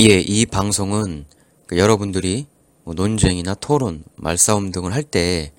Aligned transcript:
예, 0.00 0.20
이 0.20 0.44
방송은 0.46 1.24
그 1.66 1.78
여러분들이 1.78 2.46
뭐 2.84 2.94
논쟁이나 2.94 3.54
토론, 3.54 4.04
말싸움 4.16 4.70
등을 4.72 4.92
할 4.92 5.02
때 5.04 5.52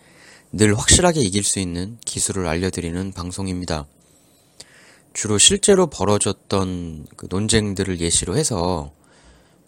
늘 0.54 0.78
확실하게 0.78 1.20
이길 1.22 1.44
수 1.44 1.60
있는 1.60 1.98
기술을 2.06 2.48
알려드리는 2.48 3.12
방송입니다. 3.12 3.86
주로 5.14 5.38
실제로 5.38 5.88
벌어졌던 5.88 7.08
그 7.18 7.28
논쟁들을 7.30 8.00
예시로 8.00 8.38
해서 8.38 8.94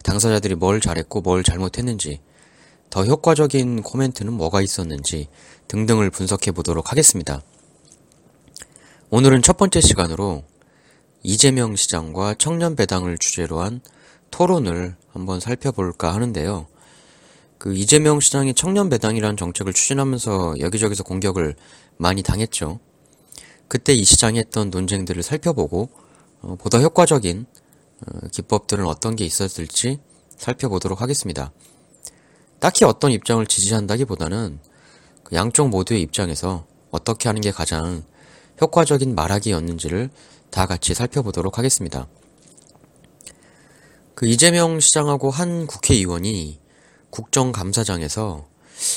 당사자들이 0.03 0.55
뭘 0.55 0.79
잘했고 0.79 1.19
뭘 1.19 1.43
잘못했는지, 1.43 2.21
더 2.89 3.03
효과적인 3.03 3.83
코멘트는 3.83 4.31
뭐가 4.31 4.61
있었는지 4.61 5.27
등등을 5.67 6.11
분석해 6.11 6.51
보도록 6.53 6.91
하겠습니다. 6.91 7.41
오늘은 9.09 9.41
첫 9.41 9.57
번째 9.57 9.81
시간으로 9.81 10.45
이재명 11.23 11.75
시장과 11.75 12.35
청년 12.35 12.77
배당을 12.77 13.17
주제로 13.17 13.59
한 13.59 13.81
토론을 14.31 14.95
한번 15.11 15.39
살펴볼까 15.39 16.13
하는데요. 16.13 16.67
그 17.57 17.75
이재명 17.75 18.19
시장이 18.19 18.53
청년 18.53 18.89
배당이라는 18.89 19.35
정책을 19.35 19.73
추진하면서 19.73 20.59
여기저기서 20.59 21.03
공격을 21.03 21.55
많이 21.97 22.23
당했죠. 22.23 22.79
그때 23.67 23.93
이 23.93 24.03
시장이 24.03 24.39
했던 24.39 24.69
논쟁들을 24.69 25.21
살펴보고 25.21 25.89
어, 26.41 26.55
보다 26.57 26.79
효과적인 26.79 27.45
어, 28.07 28.27
기법들은 28.31 28.85
어떤 28.85 29.15
게 29.15 29.25
있었을지 29.25 29.99
살펴보도록 30.37 31.01
하겠습니다. 31.01 31.51
딱히 32.59 32.85
어떤 32.85 33.11
입장을 33.11 33.45
지지한다기보다는 33.45 34.59
그 35.23 35.35
양쪽 35.35 35.69
모두의 35.69 36.01
입장에서 36.01 36.65
어떻게 36.91 37.29
하는 37.29 37.41
게 37.41 37.51
가장 37.51 38.03
효과적인 38.61 39.15
말하기였는지를 39.15 40.09
다 40.49 40.65
같이 40.65 40.93
살펴보도록 40.93 41.57
하겠습니다. 41.57 42.07
그 44.19 44.27
이재명 44.27 44.81
시장하고 44.81 45.29
한 45.29 45.65
국회의원이 45.65 46.59
국정감사장에서 47.09 48.49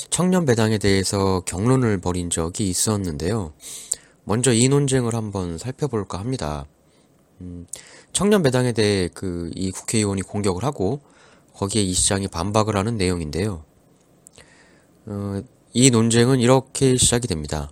청년 0.09 0.43
배당에 0.45 0.77
대해서 0.77 1.39
경론을 1.45 1.99
벌인 2.01 2.29
적이 2.29 2.67
있었는데요. 2.67 3.53
먼저 4.25 4.51
이 4.51 4.67
논쟁을 4.67 5.15
한번 5.15 5.57
살펴볼까 5.57 6.19
합니다. 6.19 6.65
음, 7.39 7.67
청년 8.11 8.43
배당에 8.43 8.73
대해 8.73 9.07
그 9.07 9.49
이 9.55 9.71
국회의원이 9.71 10.23
공격을 10.23 10.65
하고 10.65 10.99
거기에 11.53 11.83
이 11.83 11.93
시장이 11.93 12.27
반박을 12.27 12.75
하는 12.75 12.97
내용인데요. 12.97 13.63
어, 15.05 15.41
이 15.71 15.89
논쟁은 15.89 16.41
이렇게 16.41 16.97
시작이 16.97 17.29
됩니다. 17.29 17.71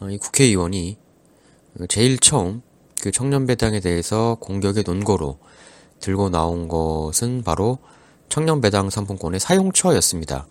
어, 0.00 0.08
이 0.08 0.16
국회의원이 0.16 0.96
제일 1.88 2.18
처음 2.20 2.62
그 3.00 3.10
청년 3.10 3.46
배당에 3.48 3.80
대해서 3.80 4.36
공격의 4.40 4.84
논거로 4.86 5.40
들고 6.02 6.28
나온 6.28 6.68
것은 6.68 7.42
바로 7.42 7.78
청년 8.28 8.60
배당 8.60 8.90
상품권의 8.90 9.40
사용처였습니다. 9.40 10.46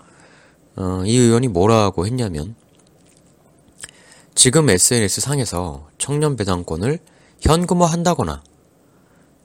어, 0.77 1.03
이 1.05 1.15
의원이 1.15 1.49
뭐라고 1.49 2.07
했냐면 2.07 2.55
지금 4.33 4.69
SNS 4.69 5.21
상에서 5.21 5.87
청년 5.97 6.35
배당권을 6.35 6.99
현금화 7.41 7.85
한다거나 7.85 8.41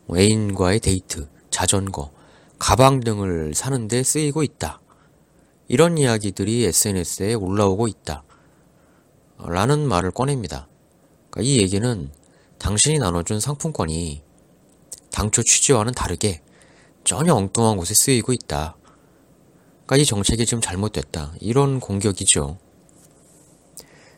뭐 0.06 0.18
애인과의 0.18 0.80
데이트, 0.80 1.28
자전거, 1.50 2.12
가방 2.58 3.00
등을 3.00 3.54
사는데 3.54 4.02
쓰이고 4.02 4.42
있다. 4.42 4.80
이런 5.68 5.98
이야기들이 5.98 6.64
SNS에 6.64 7.34
올라오고 7.34 7.88
있다. 7.88 8.22
라는 9.38 9.86
말을 9.88 10.12
꺼냅니다. 10.12 10.68
그러니까 11.30 11.50
이 11.50 11.58
얘기는 11.58 12.10
당신이 12.58 12.98
나눠준 12.98 13.40
상품권이 13.40 14.22
당초 15.16 15.42
취지와는 15.42 15.94
다르게 15.94 16.42
전혀 17.02 17.34
엉뚱한 17.34 17.78
곳에 17.78 17.94
쓰이고 17.94 18.34
있다. 18.34 18.76
그러니까 19.86 19.96
이 19.96 20.04
정책이 20.04 20.44
지금 20.44 20.60
잘못됐다. 20.60 21.32
이런 21.40 21.80
공격이죠. 21.80 22.58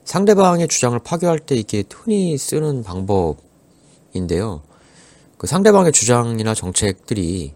상대방의 0.02 0.66
주장을 0.66 0.98
파괴할 0.98 1.38
때 1.38 1.54
이게 1.54 1.84
흔히 1.88 2.36
쓰는 2.36 2.82
방법인데요. 2.82 4.64
그 5.36 5.46
상대방의 5.46 5.92
주장이나 5.92 6.52
정책들이 6.52 7.54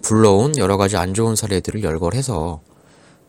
불러온 0.00 0.56
여러 0.56 0.78
가지 0.78 0.96
안 0.96 1.12
좋은 1.12 1.36
사례들을 1.36 1.82
열거해서 1.82 2.62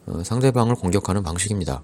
어, 0.06 0.24
상대방을 0.24 0.76
공격하는 0.76 1.24
방식입니다. 1.24 1.84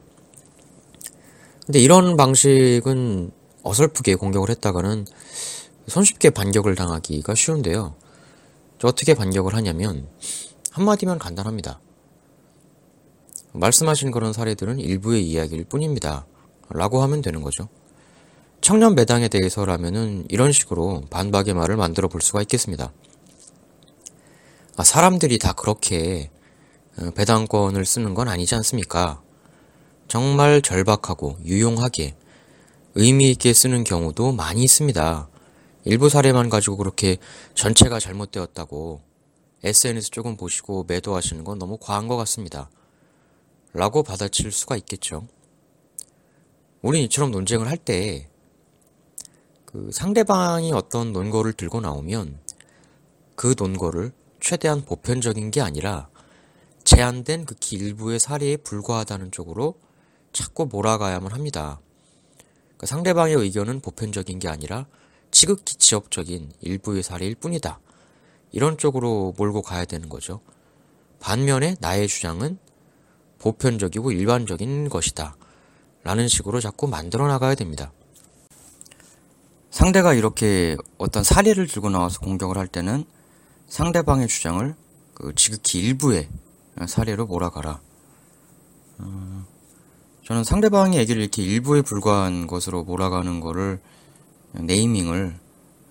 근데 1.66 1.80
이런 1.80 2.16
방식은 2.16 3.32
어설프게 3.64 4.16
공격을 4.16 4.52
했다가는 4.52 5.06
손쉽게 5.88 6.32
반격을 6.32 6.76
당하기가 6.76 7.34
쉬운데요. 7.34 7.96
어떻게 8.84 9.14
반격을 9.14 9.56
하냐면 9.56 10.08
한마디면 10.72 11.18
간단합니다. 11.18 11.80
말씀하신 13.54 14.12
그런 14.12 14.34
사례들은 14.34 14.80
일부의 14.80 15.28
이야기일 15.28 15.66
뿐입니다. 15.66 16.28
라고 16.70 17.02
하면 17.02 17.22
되는 17.22 17.42
거죠. 17.42 17.70
청년 18.62 18.96
배당에 18.96 19.30
대해서라면은 19.30 20.26
이런 20.30 20.52
식으로 20.52 21.04
반박의 21.10 21.54
말을 21.54 21.78
만들어 21.78 22.08
볼 22.08 22.22
수가 22.22 22.42
있겠습니다. 22.42 22.92
아, 24.76 24.84
사람들이 24.84 25.40
다 25.40 25.54
그렇게 25.54 26.30
어, 27.00 27.12
배당권을 27.12 27.86
쓰는 27.86 28.14
건 28.14 28.28
아니지 28.28 28.56
않습니까? 28.56 29.22
정말 30.08 30.62
절박하고 30.62 31.38
유용하게 31.46 32.16
의미 32.96 33.32
있게 33.32 33.54
쓰는 33.54 33.84
경우도 33.84 34.34
많이 34.34 34.64
있습니다. 34.64 35.30
일부 35.88 36.10
사례만 36.10 36.50
가지고 36.50 36.78
그렇게 36.78 37.18
전체가 37.56 38.00
잘못되었다고 38.00 39.02
SNS 39.64 40.12
조금 40.12 40.36
보시고 40.36 40.84
매도하시는 40.88 41.44
건 41.44 41.58
너무 41.60 41.78
과한 41.78 42.08
것 42.08 42.18
같습니다. 42.18 42.70
라고 43.74 44.04
받아칠 44.04 44.52
수가 44.52 44.76
있겠죠. 44.78 45.28
우린 46.82 47.04
이처럼 47.04 47.32
논쟁을 47.32 47.68
할 47.68 47.78
때 47.78 48.28
그 49.66 49.92
상대방이 49.92 50.72
어떤 50.72 51.12
논거를 51.14 51.54
들고 51.54 51.82
나오면 51.82 52.40
그 53.36 53.54
논거를 53.58 54.14
최대한 54.40 54.84
보편적인 54.84 55.52
게 55.52 55.62
아니라 55.62 56.10
제한된 56.86 57.46
극히 57.46 57.76
일부의 57.76 58.18
사례에 58.18 58.58
불과하다는 58.58 59.32
쪽으로 59.32 59.76
자꾸 60.32 60.68
몰아가야만 60.68 61.34
합니다. 61.34 61.82
그러니까 62.66 62.88
상대방의 62.88 63.36
의견은 63.36 63.82
보편적인 63.82 64.40
게 64.40 64.48
아니라 64.48 64.88
지극히 65.38 65.76
지역적인 65.76 66.52
일부의 66.62 67.04
사례일 67.04 67.36
뿐이다. 67.36 67.80
이런 68.52 68.76
쪽으로 68.76 69.36
몰고 69.38 69.62
가야 69.62 69.86
되는 69.86 70.10
거죠. 70.10 70.42
반면에 71.20 71.76
나의 71.80 72.08
주장은 72.08 72.58
보편적이고 73.38 74.12
일반적인 74.14 74.90
것이다. 74.90 75.38
라는 76.04 76.28
식으로 76.28 76.60
자꾸 76.60 76.88
만들어 76.88 77.28
나가야 77.28 77.54
됩니다. 77.54 77.92
상대가 79.70 80.16
이렇게 80.16 80.76
어떤 80.98 81.24
사례를 81.24 81.68
들고 81.68 81.92
나와서 81.92 82.20
공격을 82.20 82.58
할 82.58 82.68
때는 82.68 83.06
상대방의 83.68 84.28
주장을 84.28 84.76
그 85.14 85.36
지극히 85.36 85.82
일부의 85.82 86.30
사례로 86.88 87.28
몰아가라. 87.28 87.80
어, 88.98 89.46
저는 90.26 90.44
상대방의 90.44 90.98
얘기를 90.98 91.22
이렇게 91.22 91.44
일부에 91.44 91.84
불과한 91.84 92.48
것으로 92.48 92.84
몰아가는 92.86 93.40
거를 93.40 93.80
네이밍을 94.62 95.40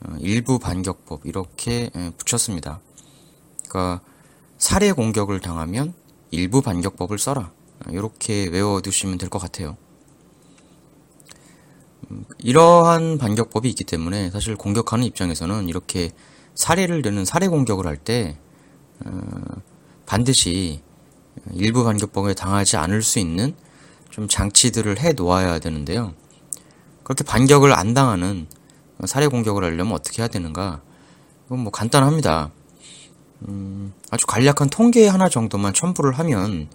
어, 0.00 0.16
일부 0.21 0.59
반격법 0.59 1.27
이렇게 1.27 1.91
붙였습니다. 2.19 2.81
그러니까 3.69 4.00
사례 4.59 4.93
공격을 4.93 5.41
당하면 5.41 5.94
일부 6.31 6.62
반격법을 6.62 7.19
써라. 7.19 7.50
이렇게 7.91 8.47
외워두시면 8.49 9.19
될 9.19 9.28
것 9.28 9.38
같아요. 9.38 9.77
음, 12.10 12.25
이러한 12.38 13.19
반격법이 13.19 13.69
있기 13.71 13.84
때문에 13.84 14.31
사실 14.31 14.56
공격하는 14.56 15.04
입장에서는 15.04 15.69
이렇게 15.69 16.10
사례를 16.54 17.03
드는 17.03 17.25
사례 17.25 17.48
공격을 17.48 17.87
할때 17.87 18.39
어, 19.04 19.10
반드시 20.07 20.80
일부 21.53 21.84
반격법에 21.84 22.34
당하지 22.34 22.77
않을 22.77 23.03
수 23.03 23.19
있는 23.19 23.54
좀 24.10 24.28
장치들을 24.28 24.98
해 25.01 25.12
놓아야 25.12 25.59
되는데요. 25.59 26.15
그렇게 27.03 27.24
반격을 27.24 27.72
안 27.72 27.92
당하는 27.92 28.47
사례 29.04 29.27
공격을 29.27 29.63
하려면 29.63 29.93
어떻게 29.93 30.22
해야 30.22 30.28
되는가? 30.28 30.81
이건 31.47 31.60
뭐 31.60 31.71
간단합니다. 31.71 32.51
음, 33.48 33.93
아주 34.10 34.27
간략한 34.27 34.71
통계 34.71 35.07
하나 35.07 35.28
정도만 35.28 35.75
첨부를 35.75 36.13
하면 36.19 36.69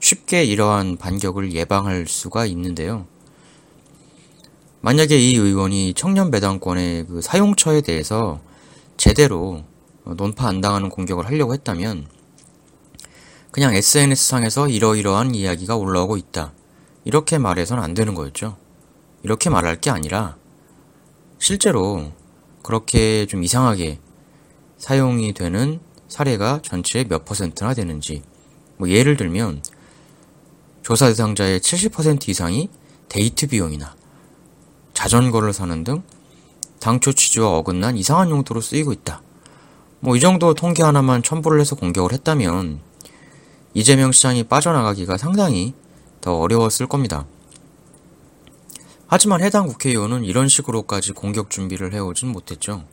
쉽게 0.00 0.44
이러한 0.44 0.96
반격을 0.96 1.52
예방할 1.52 2.06
수가 2.06 2.46
있는데요. 2.46 3.06
만약에 4.80 5.18
이 5.18 5.34
의원이 5.34 5.94
청년 5.94 6.30
배당권의 6.30 7.06
그 7.06 7.20
사용처에 7.20 7.80
대해서 7.80 8.40
제대로 8.96 9.64
논파 10.04 10.46
안 10.46 10.60
당하는 10.60 10.88
공격을 10.88 11.26
하려고 11.26 11.54
했다면 11.54 12.06
그냥 13.50 13.74
SNS상에서 13.74 14.68
이러이러한 14.68 15.34
이야기가 15.34 15.76
올라오고 15.76 16.16
있다. 16.16 16.52
이렇게 17.04 17.38
말해서는 17.38 17.82
안 17.82 17.94
되는 17.94 18.14
거였죠. 18.14 18.56
이렇게 19.22 19.50
말할 19.50 19.80
게 19.80 19.90
아니라 19.90 20.36
실제로 21.38 22.12
그렇게 22.62 23.26
좀 23.26 23.42
이상하게 23.44 24.00
사용이 24.78 25.32
되는 25.32 25.80
사례가 26.08 26.60
전체의 26.62 27.06
몇 27.08 27.24
퍼센트나 27.24 27.74
되는지. 27.74 28.22
뭐 28.76 28.88
예를 28.90 29.16
들면 29.16 29.62
조사 30.82 31.06
대상자의 31.08 31.60
70% 31.60 32.28
이상이 32.28 32.68
데이트 33.08 33.46
비용이나 33.46 33.94
자전거를 34.94 35.52
사는 35.52 35.84
등 35.84 36.02
당초 36.80 37.12
취지와 37.12 37.50
어긋난 37.58 37.96
이상한 37.96 38.30
용도로 38.30 38.60
쓰이고 38.60 38.92
있다. 38.92 39.22
뭐 40.00 40.16
이 40.16 40.20
정도 40.20 40.54
통계 40.54 40.82
하나만 40.82 41.22
첨부를 41.22 41.60
해서 41.60 41.74
공격을 41.74 42.12
했다면 42.12 42.80
이재명 43.74 44.12
시장이 44.12 44.44
빠져나가기가 44.44 45.16
상당히 45.16 45.74
더 46.20 46.38
어려웠을 46.38 46.86
겁니다. 46.86 47.26
하지만 49.08 49.42
해당 49.42 49.66
국회의원은 49.66 50.24
이런 50.24 50.48
식으로까지 50.48 51.12
공격 51.12 51.50
준비를 51.50 51.92
해오진 51.92 52.28
못했죠. 52.28 52.84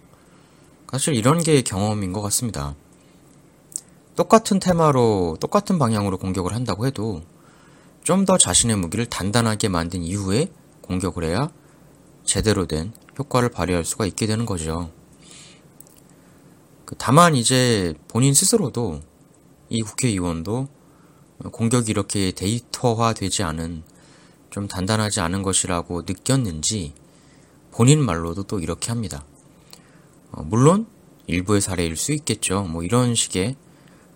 사실 0.91 1.15
이런 1.15 1.41
게 1.41 1.61
경험인 1.63 2.13
것 2.13 2.21
같습니다. 2.21 2.75
똑같은 4.15 4.59
테마로 4.59 5.37
똑같은 5.39 5.79
방향으로 5.79 6.19
공격을 6.19 6.53
한다고 6.53 6.85
해도 6.85 7.23
좀 8.03 8.25
더 8.25 8.37
자신의 8.37 8.75
무기를 8.75 9.05
단단하게 9.05 9.69
만든 9.69 10.03
이후에 10.03 10.51
공격을 10.81 11.23
해야 11.23 11.49
제대로 12.25 12.67
된 12.67 12.93
효과를 13.17 13.49
발휘할 13.49 13.85
수가 13.85 14.05
있게 14.05 14.27
되는 14.27 14.45
거죠. 14.45 14.91
그 16.85 16.95
다만 16.97 17.35
이제 17.35 17.93
본인 18.07 18.33
스스로도 18.33 19.01
이 19.69 19.81
국회의원도 19.81 20.67
공격이 21.51 21.89
이렇게 21.89 22.31
데이터화 22.31 23.13
되지 23.13 23.41
않은 23.43 23.83
좀 24.53 24.67
단단하지 24.67 25.19
않은 25.19 25.41
것이라고 25.41 26.03
느꼈는지 26.03 26.93
본인 27.71 28.05
말로도 28.05 28.43
또 28.43 28.59
이렇게 28.59 28.89
합니다. 28.91 29.25
어, 30.31 30.43
물론 30.43 30.85
일부의 31.25 31.59
사례일 31.59 31.97
수 31.97 32.11
있겠죠. 32.11 32.61
뭐 32.61 32.83
이런 32.83 33.15
식의 33.15 33.55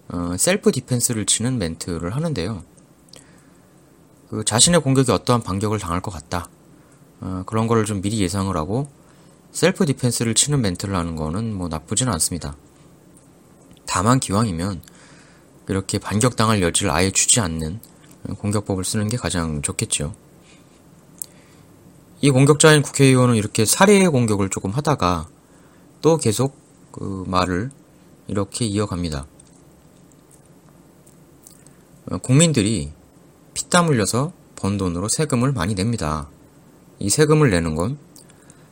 어, 0.09 0.35
self 0.38 0.71
defense를 0.71 1.25
치는 1.25 1.57
멘트를 1.57 2.15
하는데요. 2.15 2.63
그 4.29 4.43
자신의 4.43 4.81
공격이 4.81 5.11
어떠한 5.11 5.41
반격을 5.41 5.79
당할 5.79 6.01
것 6.01 6.11
같다. 6.11 6.47
어, 7.19 7.41
그런 7.47 7.65
거를 7.65 7.85
좀 7.85 8.03
미리 8.03 8.19
예상을 8.19 8.55
하고 8.55 8.87
셀프 9.51 9.87
디펜스를 9.87 10.35
치는 10.35 10.61
멘트를 10.61 10.95
하는 10.95 11.15
거는 11.15 11.51
뭐 11.51 11.67
나쁘진 11.67 12.09
않습니다. 12.09 12.55
다만 13.87 14.19
기왕이면 14.19 14.83
이렇게 15.67 15.97
반격당할 15.97 16.61
여지를 16.61 16.91
아예 16.91 17.09
주지 17.09 17.39
않는 17.39 17.79
공격법을 18.37 18.83
쓰는 18.83 19.07
게 19.07 19.17
가장 19.17 19.63
좋겠죠. 19.63 20.13
이 22.19 22.31
공격자인 22.31 22.81
국회의원은 22.81 23.35
이렇게 23.35 23.63
살해의 23.63 24.09
공격을 24.09 24.49
조금 24.49 24.71
하다가 24.71 25.27
또 26.01 26.17
계속 26.17 26.57
그 26.91 27.23
말을 27.27 27.69
이렇게 28.27 28.65
이어갑니다. 28.65 29.27
어, 32.09 32.17
국민들이 32.17 32.91
피땀 33.53 33.87
흘려서 33.87 34.31
번 34.55 34.77
돈으로 34.77 35.07
세금을 35.07 35.51
많이 35.51 35.75
냅니다. 35.75 36.27
이 36.97 37.09
세금을 37.09 37.51
내는 37.51 37.75
건 37.75 37.99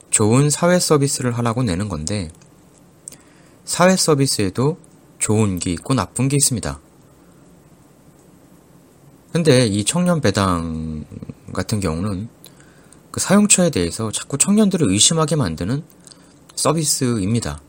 좋은 0.10 0.50
사회 0.50 0.80
서비스를 0.80 1.38
하라고 1.38 1.62
내는 1.62 1.88
건데 1.88 2.32
사회 3.64 3.96
서비스에도 3.96 4.78
좋은 5.20 5.60
게 5.60 5.72
있고 5.72 5.94
나쁜 5.94 6.30
게 6.30 6.36
있습니다. 6.36 6.80
근데 9.32 9.68
이 9.68 9.84
청년 9.84 10.22
배당 10.22 11.06
같은 11.54 11.80
경우는 11.80 12.30
그 13.16 13.22
사용처에 13.22 13.70
대해서 13.70 14.12
자꾸 14.12 14.38
청년들을 14.38 14.92
의심하게 14.92 15.38
만드는 15.38 15.86
서비스입니다. 16.54 17.62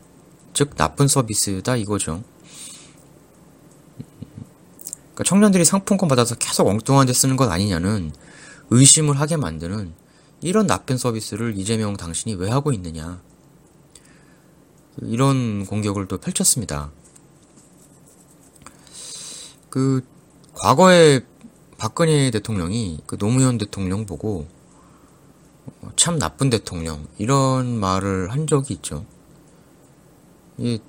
즉 0.51 0.75
나쁜 0.75 1.07
서비스다 1.07 1.77
이거죠. 1.77 2.21
그러니까 5.13 5.23
청년들이 5.23 5.63
상품권 5.63 6.09
받아서 6.09 6.35
계속 6.35 6.67
엉뚱한 6.67 7.07
데 7.07 7.13
쓰는 7.13 7.37
것 7.37 7.49
아니냐는 7.49 8.11
의심을 8.71 9.21
하게 9.21 9.37
만드는 9.37 9.93
이런 10.41 10.67
나쁜 10.67 10.97
서비스를 10.97 11.57
이재명 11.57 11.95
당신이 11.95 12.35
왜 12.35 12.49
하고 12.49 12.73
있느냐. 12.73 13.21
이런 15.01 15.65
공격을 15.65 16.09
또 16.09 16.17
펼쳤습니다. 16.17 16.91
그 19.69 20.03
과거에 20.55 21.21
박근혜 21.77 22.31
대통령이 22.31 22.99
그 23.07 23.17
노무현 23.17 23.57
대통령 23.57 24.05
보고 24.05 24.39
어, 24.41 24.56
참 25.95 26.19
나쁜 26.19 26.49
대통령 26.49 27.07
이런 27.17 27.79
말을 27.79 28.31
한 28.31 28.47
적이 28.47 28.75
있죠. 28.75 29.05
이 30.57 30.79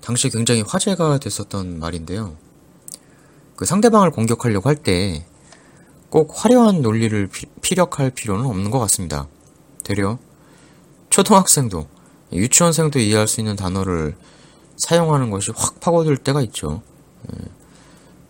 당시 0.00 0.30
굉장히 0.30 0.62
화제가 0.62 1.18
됐었던 1.18 1.78
말인데요. 1.78 2.36
그 3.56 3.64
상대방을 3.64 4.10
공격하려고 4.10 4.68
할 4.68 4.76
때 4.76 5.24
꼭 6.12 6.30
화려한 6.34 6.82
논리를 6.82 7.26
피, 7.28 7.46
피력할 7.62 8.10
필요는 8.10 8.44
없는 8.44 8.70
것 8.70 8.78
같습니다. 8.80 9.28
되려 9.82 10.18
초등학생도 11.08 11.88
유치원생도 12.34 12.98
이해할 12.98 13.26
수 13.26 13.40
있는 13.40 13.56
단어를 13.56 14.14
사용하는 14.76 15.30
것이 15.30 15.52
확 15.56 15.80
파고들 15.80 16.18
때가 16.18 16.42
있죠. 16.42 16.82
예. 17.32 17.46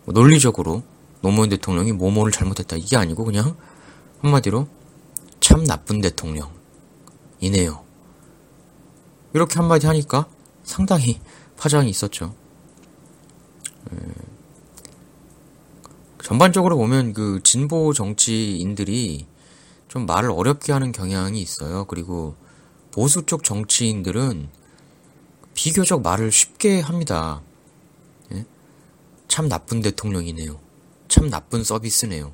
뭐 0.04 0.14
논리적으로 0.14 0.84
노무현 1.22 1.48
대통령이 1.48 1.90
뭐뭐를 1.90 2.30
잘못했다 2.30 2.76
이게 2.76 2.96
아니고 2.96 3.24
그냥 3.24 3.56
한마디로 4.20 4.68
참 5.42 5.64
나쁜 5.64 6.00
대통령이네요. 6.00 7.84
이렇게 9.34 9.54
한마디 9.56 9.88
하니까 9.88 10.28
상당히 10.62 11.20
파장이 11.56 11.90
있었죠. 11.90 12.32
에... 13.92 13.96
전반적으로 16.22 16.76
보면 16.76 17.12
그 17.12 17.40
진보 17.42 17.92
정치인들이 17.92 19.26
좀 19.88 20.06
말을 20.06 20.30
어렵게 20.30 20.72
하는 20.72 20.92
경향이 20.92 21.42
있어요. 21.42 21.86
그리고 21.86 22.36
보수 22.92 23.26
쪽 23.26 23.42
정치인들은 23.42 24.48
비교적 25.54 26.02
말을 26.02 26.30
쉽게 26.30 26.78
합니다. 26.80 27.42
예? 28.32 28.46
참 29.26 29.48
나쁜 29.48 29.80
대통령이네요. 29.82 30.60
참 31.08 31.28
나쁜 31.30 31.64
서비스네요. 31.64 32.32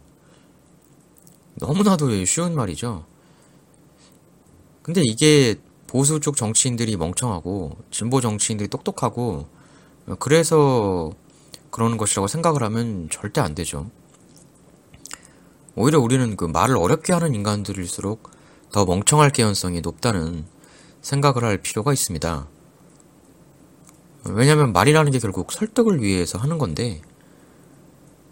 너무나도 1.60 2.24
쉬운 2.24 2.54
말이죠. 2.54 3.04
근데 4.82 5.02
이게 5.04 5.56
보수 5.86 6.20
쪽 6.20 6.36
정치인들이 6.36 6.96
멍청하고 6.96 7.76
진보 7.90 8.20
정치인들이 8.20 8.68
똑똑하고 8.68 9.46
그래서 10.18 11.12
그러는 11.70 11.96
것이라고 11.96 12.26
생각을 12.28 12.62
하면 12.62 13.08
절대 13.10 13.40
안 13.40 13.54
되죠. 13.54 13.90
오히려 15.74 16.00
우리는 16.00 16.36
그 16.36 16.44
말을 16.44 16.76
어렵게 16.76 17.12
하는 17.12 17.34
인간들일수록 17.34 18.30
더 18.72 18.84
멍청할 18.84 19.30
개연성이 19.30 19.80
높다는 19.80 20.44
생각을 21.02 21.44
할 21.44 21.58
필요가 21.58 21.92
있습니다. 21.92 22.48
왜냐하면 24.24 24.72
말이라는 24.72 25.12
게 25.12 25.18
결국 25.18 25.52
설득을 25.52 26.02
위해서 26.02 26.38
하는 26.38 26.58
건데 26.58 27.00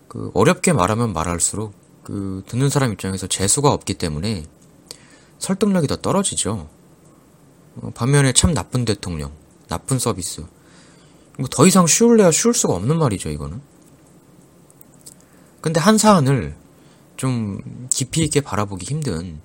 그 0.09 0.31
어렵게 0.35 0.73
말하면 0.73 1.13
말할수록 1.13 1.86
그 2.07 2.45
듣는 2.47 2.71
사람 2.71 2.93
입장에서 2.93 3.27
재수가 3.27 3.73
없기 3.73 3.95
때문에 3.95 4.47
설득력이 5.41 5.89
더 5.89 5.97
떨어지죠. 5.97 6.69
어, 7.79 7.91
반면에 7.97 8.33
참 8.33 8.55
나쁜 8.55 8.85
대통령, 8.85 9.33
나쁜 9.67 9.99
서비스. 9.99 10.43
뭐 11.37 11.49
더 11.51 11.67
이상 11.67 11.89
쉬울래야 11.89 12.31
쉬울 12.31 12.55
수가 12.55 12.75
없는 12.75 12.97
말이죠, 12.97 13.29
이거는. 13.31 13.61
근데 15.61 15.81
한 15.81 15.99
사안을 15.99 16.55
좀 17.17 17.59
깊이 17.91 18.23
있게 18.23 18.41
바라보기 18.41 18.87
힘든 18.87 19.41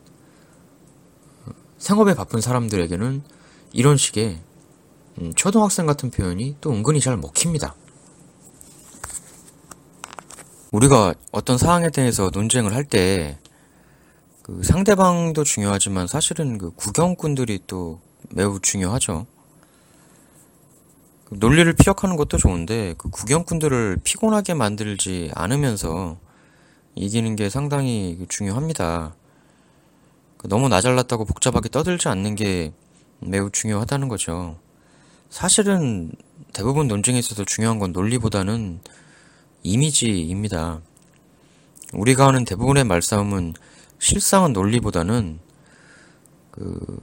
어, 1.47 1.51
생업에 1.79 2.13
바쁜 2.13 2.41
사람들에게는 2.41 3.23
이런 3.73 3.97
식의 3.97 4.39
음, 5.19 5.33
초등학생 5.35 5.87
같은 5.87 6.11
표현이 6.11 6.57
또 6.61 6.71
은근히 6.71 6.99
잘 6.99 7.17
먹힙니다. 7.17 7.73
우리가 10.71 11.13
어떤 11.31 11.57
사항에 11.57 11.89
대해서 11.89 12.29
논쟁을 12.33 12.73
할 12.73 12.85
때 12.85 13.37
그 14.41 14.63
상대방도 14.63 15.43
중요하지만 15.43 16.07
사실은 16.07 16.57
그 16.57 16.71
구경꾼들이 16.71 17.59
또 17.67 18.01
매우 18.31 18.59
중요하죠. 18.59 19.27
그 21.25 21.35
논리를 21.39 21.71
피력하는 21.73 22.15
것도 22.17 22.37
좋은데 22.37 22.95
그 22.97 23.09
구경꾼들을 23.09 23.99
피곤하게 24.03 24.55
만들지 24.55 25.31
않으면서 25.35 26.17
이기는 26.95 27.35
게 27.35 27.49
상당히 27.49 28.25
중요합니다. 28.29 29.15
그 30.37 30.49
너무 30.49 30.67
나 30.69 30.81
잘났다고 30.81 31.25
복잡하게 31.25 31.69
떠들지 31.69 32.07
않는 32.09 32.35
게 32.35 32.73
매우 33.19 33.51
중요하다는 33.51 34.07
거죠. 34.07 34.57
사실은 35.29 36.11
대부분 36.51 36.87
논쟁에 36.87 37.19
있어서 37.19 37.45
중요한 37.45 37.77
건 37.79 37.91
논리보다는 37.91 38.81
이미지입니다. 39.63 40.81
우리가 41.93 42.27
하는 42.27 42.45
대부분의 42.45 42.83
말싸움은 42.85 43.53
실상은 43.99 44.53
논리보다는 44.53 45.39
그 46.51 46.99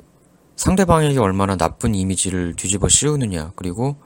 상대방에게 0.57 1.19
얼마나 1.19 1.57
나쁜 1.57 1.95
이미지를 1.95 2.55
뒤집어 2.55 2.89
씌우느냐, 2.89 3.53
그리고 3.55 3.97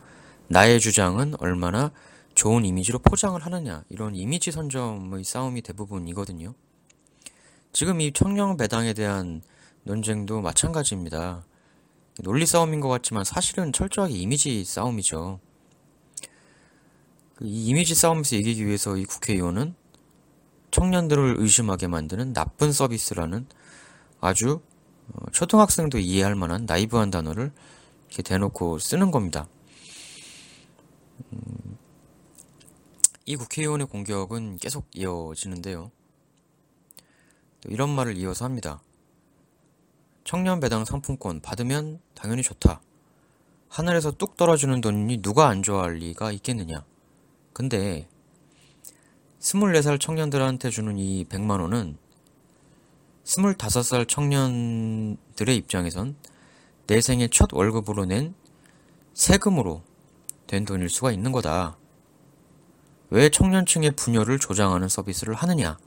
나의 0.48 0.80
주장은 0.80 1.34
얼마나 1.38 1.90
좋은 2.34 2.64
이미지로 2.64 2.98
포장을 2.98 3.40
하느냐 3.40 3.84
이런 3.88 4.14
이미지 4.14 4.52
선점의 4.52 5.24
싸움이 5.24 5.62
대부분이거든요. 5.62 6.54
지금 7.72 8.00
이 8.00 8.12
청년 8.12 8.56
배당에 8.56 8.92
대한 8.92 9.42
논쟁도 9.84 10.42
마찬가지입니다. 10.42 11.44
논리 12.20 12.44
싸움인 12.44 12.80
것 12.80 12.88
같지만 12.88 13.24
사실은 13.24 13.72
철저하게 13.72 14.14
이미지 14.14 14.64
싸움이죠. 14.64 15.40
그이 17.42 17.66
이미지 17.66 17.96
싸움에서 17.96 18.36
이기기 18.36 18.66
위해서 18.66 18.96
이 18.96 19.04
국회의원은 19.04 19.74
청년들을 20.70 21.36
의심하게 21.38 21.88
만드는 21.88 22.32
나쁜 22.32 22.72
서비스라는 22.72 23.46
아주 24.20 24.60
어, 25.08 25.30
초등학생도 25.32 25.98
이해할 25.98 26.36
만한 26.36 26.66
나이브한 26.66 27.10
단어를 27.10 27.52
이렇게 28.06 28.22
대놓고 28.22 28.78
쓰는 28.78 29.10
겁니다. 29.10 29.48
음, 31.32 31.76
이 33.26 33.34
국회의원의 33.34 33.88
공격은 33.88 34.58
계속 34.58 34.86
이어지는데요. 34.94 35.90
또 37.60 37.68
이런 37.68 37.90
말을 37.90 38.16
이어서 38.18 38.44
합니다. 38.44 38.80
청년 40.22 40.60
배당 40.60 40.84
상품권 40.84 41.40
받으면 41.40 42.00
당연히 42.14 42.42
좋다. 42.42 42.80
하늘에서 43.68 44.12
뚝 44.12 44.36
떨어지는 44.36 44.80
돈이 44.80 45.22
누가 45.22 45.48
안 45.48 45.64
좋아할 45.64 45.94
리가 45.94 46.30
있겠느냐. 46.30 46.84
근데 47.52 48.08
24살 49.40 50.00
청년들한테 50.00 50.70
주는 50.70 50.96
이 50.98 51.24
100만 51.28 51.60
원은 51.60 51.98
25살 53.24 54.08
청년들의 54.08 55.56
입장에선 55.56 56.16
내 56.86 57.00
생애 57.00 57.28
첫 57.28 57.52
월급으로 57.52 58.04
낸 58.04 58.34
세금으로 59.14 59.82
된 60.46 60.64
돈일 60.64 60.88
수가 60.88 61.12
있는 61.12 61.32
거다. 61.32 61.76
왜 63.10 63.28
청년층의 63.28 63.92
분열을 63.92 64.38
조장하는 64.38 64.88
서비스를 64.88 65.34
하느냐? 65.34 65.78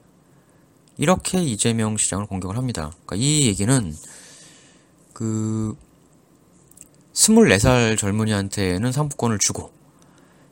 이렇게 0.96 1.42
이재명 1.42 1.96
시장을 1.96 2.26
공격을 2.26 2.56
합니다. 2.56 2.92
그러니까 3.04 3.16
이 3.16 3.46
얘기는 3.46 3.94
그 5.12 5.76
24살 7.12 7.98
젊은이한테는 7.98 8.92
상품권을 8.92 9.38
주고 9.38 9.75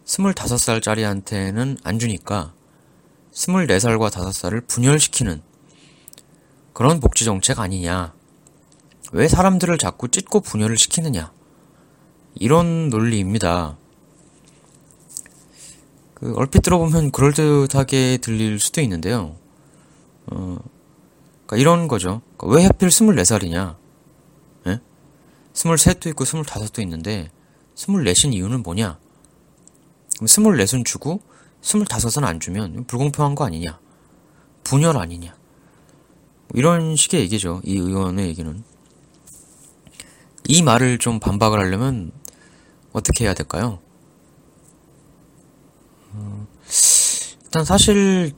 25살짜리한테는 0.05 1.79
안 1.83 1.99
주니까 1.99 2.53
24살과 3.33 4.11
5살을 4.11 4.67
분열시키는 4.67 5.43
그런 6.73 7.01
복지 7.01 7.25
정책 7.25 7.61
아니냐. 7.61 8.13
왜 9.13 9.29
사람들을 9.29 9.79
자꾸 9.79 10.09
찢고 10.09 10.41
분열을 10.41 10.77
시키느냐. 10.77 11.33
이런 12.35 12.89
논리입니다. 12.89 13.77
그 16.15 16.35
얼핏 16.37 16.63
들어보면 16.63 17.13
그럴듯하게 17.13 18.19
들릴 18.19 18.59
수도 18.59 18.81
있는데요. 18.81 19.37
어, 20.27 20.59
그러니까 21.47 21.57
이런 21.57 21.87
거죠. 21.87 22.23
그러니까 22.37 22.57
왜 22.57 22.65
하필 22.67 22.89
24살이냐? 22.89 23.77
예? 24.67 24.81
23도 25.53 26.09
있고 26.09 26.25
25도 26.25 26.81
있는데 26.83 27.31
24인 27.77 28.35
이유는 28.35 28.63
뭐냐? 28.63 28.99
그럼 30.25 30.27
24은 30.27 30.85
주고 30.85 31.21
25은 31.63 32.25
안 32.25 32.41
주면 32.41 32.85
불공평한 32.87 33.35
거 33.35 33.45
아니냐? 33.45 33.79
분열 34.63 34.97
아니냐? 34.97 35.35
뭐 36.49 36.49
이런 36.55 36.97
식의 36.97 37.21
얘기죠. 37.23 37.61
이 37.65 37.77
의원의 37.77 38.29
얘기는. 38.29 38.65
이 40.49 40.63
말을 40.63 40.99
좀 40.99 41.21
반박을 41.21 41.59
하려면 41.59 42.13
어떻게 42.93 43.25
해야 43.25 43.35
될까요? 43.35 43.81
어, 46.13 46.47
일단 47.45 47.65
사실 47.65 48.33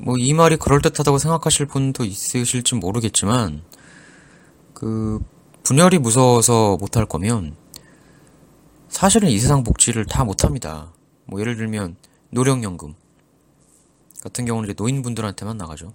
뭐 0.00 0.16
이 0.18 0.34
말이 0.34 0.56
그럴듯하다고 0.56 1.18
생각하실 1.18 1.66
분도 1.66 2.04
있으실지 2.04 2.74
모르겠지만 2.76 3.62
그 4.74 5.20
분열이 5.62 5.98
무서워서 5.98 6.76
못할 6.78 7.06
거면 7.06 7.56
사실은 8.88 9.28
이 9.28 9.38
세상 9.38 9.62
복지를 9.62 10.04
다 10.04 10.24
못합니다. 10.24 10.92
뭐 11.26 11.40
예를 11.40 11.56
들면 11.56 11.96
노령연금 12.30 12.94
같은 14.22 14.44
경우는 14.44 14.70
이제 14.70 14.74
노인분들한테만 14.76 15.56
나가죠. 15.56 15.92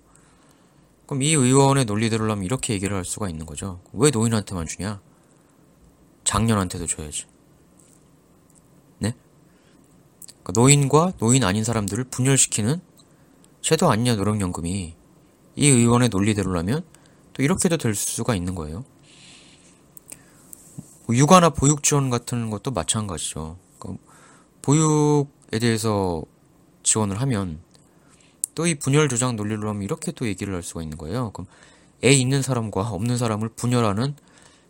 그럼 1.06 1.24
이 1.24 1.34
의원의 1.34 1.86
논리대로라면 1.86 2.44
이렇게 2.44 2.74
얘기를 2.74 2.96
할 2.96 3.06
수가 3.06 3.30
있는 3.30 3.46
거죠. 3.46 3.80
왜 3.94 4.10
노인한테만 4.12 4.68
주냐? 4.68 5.00
장년한테도 6.26 6.86
줘야지. 6.86 7.26
네? 9.00 9.14
그러니까 10.44 10.52
노인과 10.54 11.14
노인 11.20 11.46
아닌 11.46 11.64
사람들을 11.64 12.04
분열시키는 12.06 12.82
제도 13.62 13.90
아니냐 13.90 14.16
노령연금이 14.16 14.96
이 15.56 15.68
의원의 15.68 16.10
논리대로라면 16.10 16.84
또 17.34 17.44
이렇게도 17.44 17.78
될 17.78 17.96
수가 17.96 18.36
있는 18.36 18.54
거예요. 18.56 18.84
뭐 21.06 21.16
육아나 21.16 21.50
보육 21.50 21.84
지원 21.84 22.10
같은 22.10 22.50
것도 22.50 22.72
마찬가지죠. 22.72 23.58
보육에 24.68 25.60
대해서 25.60 26.24
지원을 26.84 27.22
하면 27.22 27.62
또 28.54 28.66
이 28.66 28.76
분열 28.76 29.08
조장 29.08 29.36
논리로 29.36 29.70
하면 29.70 29.84
이렇게 29.84 30.12
또 30.12 30.28
얘기를 30.28 30.54
할 30.54 30.64
수가 30.64 30.82
있는 30.82 30.98
거예요. 30.98 31.32
그럼 31.32 31.48
애 32.04 32.12
있는 32.12 32.42
사람과 32.42 32.90
없는 32.90 33.18
사람을 33.18 33.50
분열하는 33.50 34.16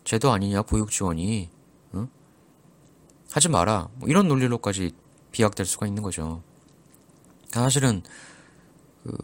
제도 0.04 0.30
아니냐 0.30 0.62
보육 0.62 0.90
지원이 0.90 1.48
응? 1.94 2.08
하지 3.32 3.48
마라 3.48 3.88
뭐 3.94 4.08
이런 4.08 4.28
논리로까지 4.28 4.92
비약될 5.32 5.66
수가 5.66 5.86
있는 5.86 6.02
거죠. 6.02 6.42
사실은 7.48 8.02
그 9.04 9.16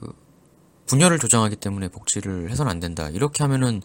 분열을 0.86 1.18
조장하기 1.18 1.56
때문에 1.56 1.88
복지를 1.88 2.50
해서는 2.50 2.70
안 2.70 2.80
된다 2.80 3.10
이렇게 3.10 3.44
하면은 3.44 3.82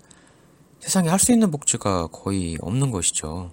세상에 0.80 1.10
할 1.10 1.20
수 1.20 1.34
있는 1.34 1.52
복지가 1.52 2.08
거의 2.08 2.58
없는 2.62 2.90
것이죠. 2.92 3.52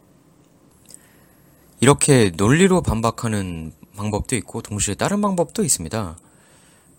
이렇게 1.81 2.33
논리로 2.37 2.83
반박하는 2.83 3.73
방법도 3.97 4.37
있고 4.37 4.63
동시에 4.63 4.95
다른 4.95 5.21
방법도 5.21 5.63
있습니다. 5.63 6.19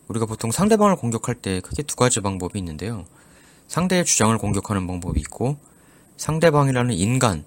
우리가 0.07 0.25
보통 0.25 0.51
상대방을 0.51 0.95
공격할 0.95 1.35
때 1.35 1.61
크게 1.61 1.83
두 1.83 1.95
가지 1.95 2.21
방법이 2.21 2.57
있는데요. 2.59 3.05
상대의 3.67 4.05
주장을 4.05 4.37
공격하는 4.37 4.87
방법이 4.87 5.19
있고 5.19 5.57
상대방이라는 6.17 6.93
인간 6.93 7.43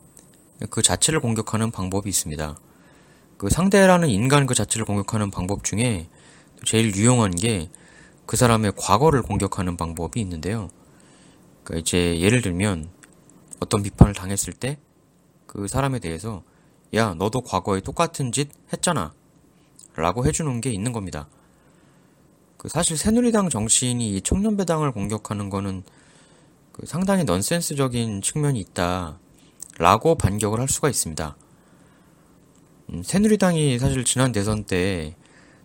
그 0.71 0.83
자체를 0.83 1.21
공격하는 1.21 1.71
방법이 1.71 2.09
있습니다. 2.09 2.57
그 3.39 3.49
상대라는 3.49 4.09
인간 4.09 4.47
그 4.47 4.55
자체를 4.55 4.85
공격하는 4.85 5.31
방법 5.31 5.65
중에 5.65 6.09
제일 6.65 6.95
유용한 6.95 7.35
게 7.35 7.71
그 8.31 8.37
사람의 8.37 8.75
과거를 8.77 9.23
공격하는 9.23 9.77
방법이 9.77 10.21
있는데요. 10.21 10.71
그러니까 11.65 11.81
이제 11.81 12.21
예를 12.21 12.43
들면 12.43 12.89
어떤 13.59 13.83
비판을 13.83 14.15
당했을 14.15 14.53
때 14.53 14.79
그 15.49 15.67
사람에 15.67 15.99
대해서 15.99 16.45
야 16.95 17.15
너도 17.15 17.41
과거에 17.41 17.81
똑같은 17.81 18.33
짓 18.33 18.51
했잖아 18.73 19.13
라고 19.95 20.27
해주는 20.27 20.61
게 20.61 20.71
있는 20.71 20.93
겁니다. 20.93 21.29
그 22.57 22.69
사실 22.69 22.97
새누리당 22.97 23.49
정치인이 23.49 24.17
이 24.17 24.21
청년배당을 24.21 24.93
공격하는 24.93 25.51
거는 25.51 25.83
그 26.73 26.87
상당히 26.87 27.25
넌센스적인 27.25 28.23
측면이 28.23 28.61
있다 28.61 29.19
라고 29.79 30.15
반격을 30.15 30.61
할 30.61 30.69
수가 30.69 30.89
있습니다. 30.89 31.37
음, 32.91 33.03
새누리당이 33.03 33.79
사실 33.79 34.05
지난 34.05 34.33
대선 34.33 34.65
때 34.65 35.17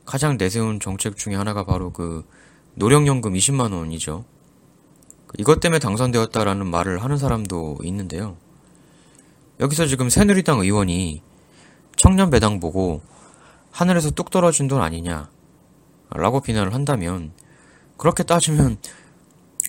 가장 0.06 0.38
내세운 0.38 0.80
정책 0.80 1.18
중에 1.18 1.36
하나가 1.36 1.66
바로 1.66 1.92
그 1.92 2.26
노령연금 2.76 3.34
20만 3.34 3.74
원이죠. 3.74 4.26
이것 5.38 5.60
때문에 5.60 5.80
당선되었다라는 5.80 6.68
말을 6.68 7.04
하는 7.04 7.18
사람도 7.18 7.80
있는데요. 7.84 8.38
여기서 9.60 9.86
지금 9.88 10.10
새누리당 10.10 10.60
의원이 10.60 11.22
청년 11.96 12.30
배당 12.30 12.60
보고 12.60 13.02
하늘에서 13.72 14.12
뚝 14.12 14.30
떨어진 14.30 14.68
돈 14.68 14.82
아니냐 14.82 15.30
라고 16.10 16.42
비난을 16.42 16.74
한다면 16.74 17.32
그렇게 17.98 18.24
따지면 18.24 18.78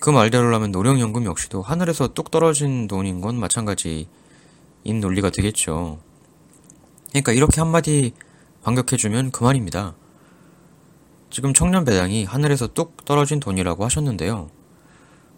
그 0.01 0.09
말대로라면 0.09 0.71
노령연금 0.71 1.25
역시도 1.25 1.61
하늘에서 1.61 2.09
뚝 2.09 2.31
떨어진 2.31 2.87
돈인 2.87 3.21
건 3.21 3.39
마찬가지인 3.39 4.07
논리가 4.83 5.29
되겠죠. 5.29 5.99
그러니까 7.09 7.31
이렇게 7.31 7.61
한마디 7.61 8.13
반격해주면 8.63 9.31
그만입니다. 9.31 9.95
지금 11.29 11.53
청년 11.53 11.85
배당이 11.85 12.25
하늘에서 12.25 12.67
뚝 12.67 13.05
떨어진 13.05 13.39
돈이라고 13.39 13.85
하셨는데요. 13.85 14.49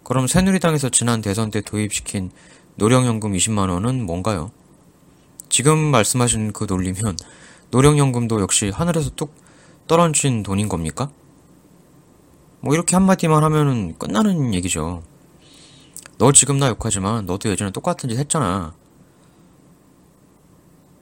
그럼 0.02 0.26
새누리당에서 0.26 0.88
지난 0.88 1.20
대선 1.20 1.50
때 1.50 1.60
도입시킨 1.60 2.30
노령연금 2.76 3.32
20만원은 3.32 4.02
뭔가요? 4.02 4.50
지금 5.48 5.78
말씀하신 5.78 6.52
그 6.52 6.64
논리면 6.68 7.16
노령연금도 7.70 8.40
역시 8.40 8.70
하늘에서 8.70 9.10
뚝 9.10 9.34
떨어진 9.86 10.42
돈인 10.42 10.68
겁니까? 10.68 11.10
뭐 12.60 12.74
이렇게 12.74 12.96
한마디만 12.96 13.42
하면은 13.44 13.96
끝나는 13.98 14.54
얘기죠. 14.54 15.02
너 16.18 16.32
지금 16.32 16.58
나 16.58 16.68
욕하지만 16.68 17.26
너도 17.26 17.48
예전에 17.50 17.70
똑같은 17.70 18.08
짓 18.08 18.18
했잖아. 18.18 18.74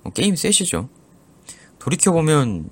뭐 0.02 0.12
게임 0.12 0.36
셋이죠. 0.36 0.88
돌이켜보면 1.78 2.70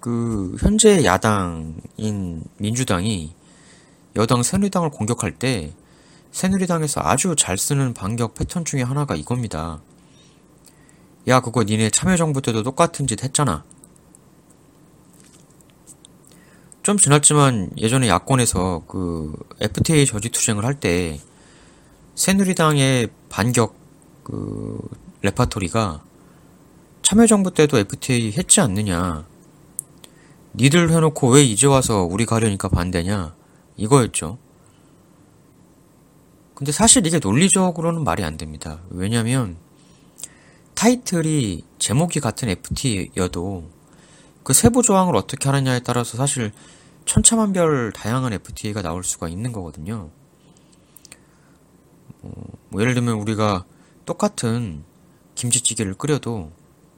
그 0.00 0.56
현재 0.60 1.04
야당인 1.04 2.44
민주당이 2.58 3.34
여당 4.16 4.42
새누리당을 4.42 4.90
공격할 4.90 5.38
때 5.38 5.72
새누리당에서 6.32 7.00
아주 7.02 7.34
잘 7.36 7.58
쓰는 7.58 7.94
반격 7.94 8.34
패턴 8.34 8.64
중에 8.64 8.82
하나가 8.82 9.14
이겁니다. 9.14 9.80
야, 11.26 11.40
그거 11.40 11.64
니네 11.64 11.90
참여정부 11.90 12.42
때도 12.42 12.62
똑같은 12.62 13.06
짓 13.06 13.22
했잖아. 13.22 13.64
좀 16.82 16.96
지났지만 16.96 17.70
예전에 17.76 18.08
야권에서 18.08 18.84
그 18.88 19.34
FTA 19.60 20.06
저지 20.06 20.30
투쟁을 20.30 20.64
할 20.64 20.80
때 20.80 21.20
새누리당의 22.14 23.10
반격 23.28 23.74
그 24.24 24.80
레파토리가 25.22 26.02
참여정부 27.02 27.52
때도 27.52 27.78
FTA 27.78 28.32
했지 28.32 28.60
않느냐. 28.60 29.26
니들 30.54 30.90
해놓고 30.90 31.28
왜 31.30 31.44
이제 31.44 31.66
와서 31.66 32.02
우리 32.02 32.26
가려니까 32.26 32.68
반대냐. 32.68 33.34
이거였죠. 33.76 34.38
근데 36.58 36.72
사실 36.72 37.06
이게 37.06 37.20
논리적으로는 37.20 38.02
말이 38.02 38.24
안 38.24 38.36
됩니다. 38.36 38.80
왜냐면 38.90 39.56
타이틀이 40.74 41.62
제목이 41.78 42.18
같은 42.18 42.48
FTA여도 42.48 43.70
그 44.42 44.52
세부 44.52 44.82
조항을 44.82 45.14
어떻게 45.14 45.48
하느냐에 45.48 45.78
따라서 45.78 46.16
사실 46.16 46.50
천차만별 47.04 47.92
다양한 47.92 48.32
FTA가 48.32 48.82
나올 48.82 49.04
수가 49.04 49.28
있는 49.28 49.52
거거든요. 49.52 50.10
뭐, 52.22 52.32
뭐 52.70 52.80
예를 52.80 52.94
들면 52.94 53.14
우리가 53.18 53.64
똑같은 54.04 54.82
김치찌개를 55.36 55.94
끓여도 55.94 56.50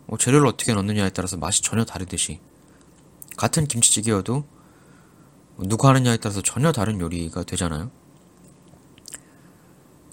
뭐 0.06 0.16
재료를 0.16 0.46
어떻게 0.46 0.72
넣느냐에 0.72 1.10
따라서 1.10 1.36
맛이 1.36 1.60
전혀 1.60 1.84
다르듯이 1.84 2.40
같은 3.36 3.66
김치찌개여도 3.66 4.42
누가 5.66 5.90
하느냐에 5.90 6.16
따라서 6.16 6.40
전혀 6.40 6.72
다른 6.72 6.98
요리가 6.98 7.42
되잖아요. 7.42 7.99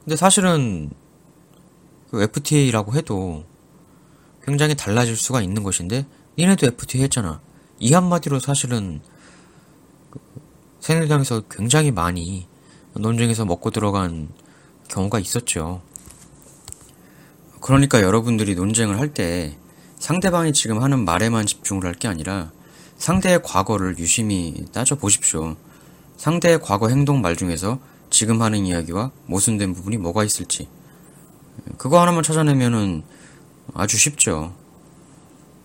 근데 0.07 0.15
사실은 0.15 0.89
그 2.09 2.21
FTA라고 2.21 2.93
해도 2.93 3.43
굉장히 4.41 4.73
달라질 4.73 5.17
수가 5.17 5.41
있는 5.41 5.63
것인데 5.63 6.05
니네도 6.39 6.65
FTA 6.65 7.01
했잖아. 7.01 7.41
이 7.77 7.91
한마디로 7.93 8.39
사실은 8.39 9.01
그 10.09 10.21
새누리당에서 10.79 11.41
굉장히 11.51 11.91
많이 11.91 12.47
논쟁에서 12.93 13.43
먹고 13.43 13.69
들어간 13.71 14.29
경우가 14.87 15.19
있었죠. 15.19 15.81
그러니까 17.59 18.01
여러분들이 18.01 18.55
논쟁을 18.55 18.99
할 18.99 19.13
때 19.13 19.57
상대방이 19.99 20.53
지금 20.53 20.81
하는 20.81 21.03
말에만 21.03 21.45
집중을 21.45 21.83
할 21.83 21.95
게 21.95 22.07
아니라 22.07 22.53
상대의 22.97 23.43
과거를 23.43 23.97
유심히 23.99 24.67
따져 24.71 24.95
보십시오. 24.95 25.57
상대의 26.15 26.61
과거 26.61 26.87
행동 26.87 27.19
말 27.19 27.35
중에서 27.35 27.77
지금 28.09 28.41
하는 28.41 28.65
이야기와 28.65 29.11
모순된 29.25 29.73
부분이 29.73 29.97
뭐가 29.97 30.23
있을지. 30.23 30.67
그거 31.77 31.99
하나만 32.01 32.23
찾아내면은 32.23 33.03
아주 33.73 33.97
쉽죠. 33.97 34.53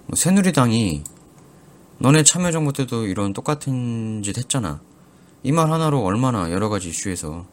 뭐 0.07 0.17
새누리당이 0.17 1.05
너네 1.99 2.25
참여정부 2.25 2.73
때도 2.73 3.07
이런 3.07 3.33
똑같은 3.33 4.23
짓 4.23 4.37
했잖아. 4.37 4.81
이 5.45 5.51
말 5.53 5.71
하나로 5.73 6.03
얼마나 6.05 6.51
여러 6.53 6.69
가지 6.69 6.89
이슈에서 6.89 7.47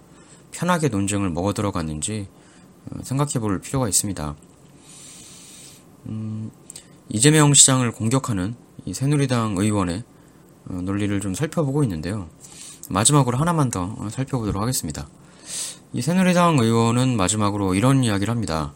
편하게 0.51 0.89
논쟁을 0.89 1.29
먹어 1.29 1.53
들어갔는지 1.53 2.27
어, 2.91 2.99
생각해 3.03 3.33
볼 3.39 3.59
필요가 3.61 3.87
있습니다. 3.87 4.35
음, 6.07 6.51
이재명 7.09 7.53
시장을 7.53 7.91
공격하는 7.91 8.55
이 8.85 8.93
새누리당 8.93 9.55
의원의 9.57 10.03
어, 10.69 10.73
논리를 10.81 11.19
좀 11.19 11.33
살펴보고 11.33 11.83
있는데요. 11.83 12.29
마지막으로 12.89 13.37
하나만 13.37 13.69
더 13.69 13.95
살펴보도록 14.09 14.61
하겠습니다. 14.61 15.07
이 15.93 16.01
새누리당 16.01 16.59
의원은 16.59 17.17
마지막으로 17.17 17.73
이런 17.75 18.03
이야기를 18.03 18.31
합니다. 18.31 18.73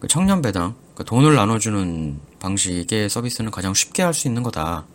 그 0.00 0.08
청년 0.08 0.42
배당, 0.42 0.74
그 0.94 1.04
돈을 1.04 1.34
나눠주는 1.34 2.20
방식의 2.40 3.08
서비스는 3.08 3.50
가장 3.50 3.74
쉽게 3.74 4.02
할 4.02 4.14
수 4.14 4.28
있는 4.28 4.42
거다. 4.42 4.86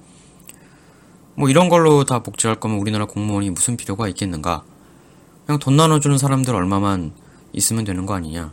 뭐 1.35 1.49
이런 1.49 1.69
걸로 1.69 2.03
다 2.03 2.19
복지할 2.19 2.59
거면 2.59 2.79
우리나라 2.79 3.05
공무원이 3.05 3.49
무슨 3.51 3.77
필요가 3.77 4.07
있겠는가? 4.07 4.63
그냥 5.45 5.59
돈 5.59 5.75
나눠주는 5.75 6.17
사람들 6.17 6.55
얼마만 6.55 7.11
있으면 7.53 7.83
되는 7.85 8.05
거 8.05 8.13
아니냐? 8.15 8.51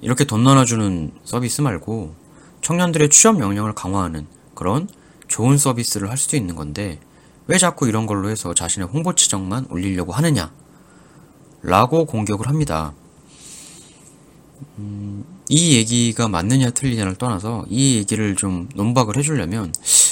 이렇게 0.00 0.24
돈 0.24 0.42
나눠주는 0.44 1.12
서비스 1.24 1.60
말고 1.60 2.14
청년들의 2.60 3.08
취업 3.10 3.40
역량을 3.40 3.72
강화하는 3.74 4.26
그런 4.54 4.88
좋은 5.28 5.56
서비스를 5.56 6.10
할 6.10 6.18
수도 6.18 6.36
있는 6.36 6.56
건데 6.56 7.00
왜 7.52 7.58
자꾸 7.58 7.86
이런 7.86 8.06
걸로 8.06 8.30
해서 8.30 8.54
자신의 8.54 8.88
홍보 8.88 9.14
치정만 9.14 9.66
올리려고 9.68 10.12
하느냐? 10.12 10.50
라고 11.60 12.06
공격을 12.06 12.48
합니다. 12.48 12.94
음, 14.78 15.22
이 15.50 15.76
얘기가 15.76 16.28
맞느냐 16.28 16.70
틀리냐를 16.70 17.14
떠나서 17.16 17.66
이 17.68 17.96
얘기를 17.96 18.36
좀 18.36 18.70
논박을 18.74 19.18
해주려면 19.18 19.70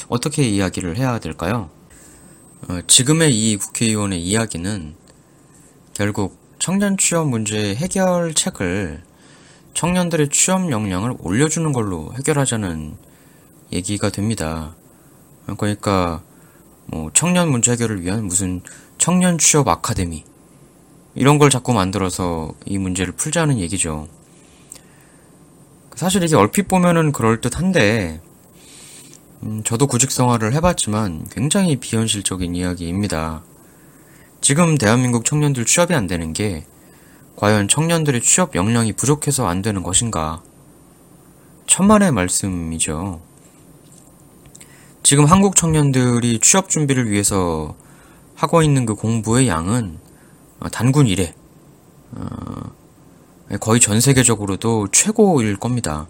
어떻게 0.08 0.46
이야기를 0.46 0.98
해야 0.98 1.18
될까요? 1.18 1.70
어, 2.68 2.80
지금의 2.86 3.34
이 3.34 3.56
국회의원의 3.56 4.20
이야기는 4.22 4.94
결국 5.94 6.38
청년 6.58 6.98
취업 6.98 7.26
문제 7.26 7.74
해결책을 7.74 9.02
청년들의 9.72 10.28
취업 10.28 10.70
역량을 10.70 11.14
올려주는 11.20 11.72
걸로 11.72 12.12
해결하자는 12.18 12.98
얘기가 13.72 14.10
됩니다. 14.10 14.76
그러니까 15.56 16.22
뭐 16.90 17.10
청년 17.14 17.50
문제 17.50 17.72
해결을 17.72 18.02
위한 18.02 18.24
무슨 18.24 18.62
청년 18.98 19.38
취업 19.38 19.68
아카데미 19.68 20.24
이런 21.14 21.38
걸 21.38 21.48
자꾸 21.48 21.72
만들어서 21.72 22.52
이 22.66 22.78
문제를 22.78 23.12
풀자는 23.12 23.58
얘기죠. 23.58 24.08
사실 25.94 26.22
이게 26.22 26.34
얼핏 26.34 26.66
보면은 26.66 27.12
그럴듯한데 27.12 28.20
음, 29.42 29.62
저도 29.64 29.86
구직 29.86 30.10
생활을 30.10 30.52
해봤지만 30.54 31.26
굉장히 31.30 31.76
비현실적인 31.76 32.54
이야기입니다. 32.54 33.42
지금 34.40 34.76
대한민국 34.76 35.24
청년들 35.24 35.66
취업이 35.66 35.94
안 35.94 36.06
되는 36.06 36.32
게 36.32 36.66
과연 37.36 37.68
청년들의 37.68 38.20
취업 38.22 38.54
역량이 38.54 38.94
부족해서 38.94 39.46
안 39.46 39.62
되는 39.62 39.82
것인가? 39.82 40.42
천만의 41.66 42.12
말씀이죠. 42.12 43.29
지금 45.02 45.24
한국 45.24 45.56
청년들이 45.56 46.38
취업 46.40 46.68
준비를 46.68 47.10
위해서 47.10 47.74
하고 48.34 48.62
있는 48.62 48.86
그 48.86 48.94
공부의 48.94 49.48
양은 49.48 49.98
어, 50.60 50.68
단군 50.68 51.06
이래 51.06 51.34
어, 52.12 53.56
거의 53.60 53.80
전 53.80 54.00
세계적으로도 54.00 54.88
최고일 54.92 55.56
겁니다. 55.56 56.06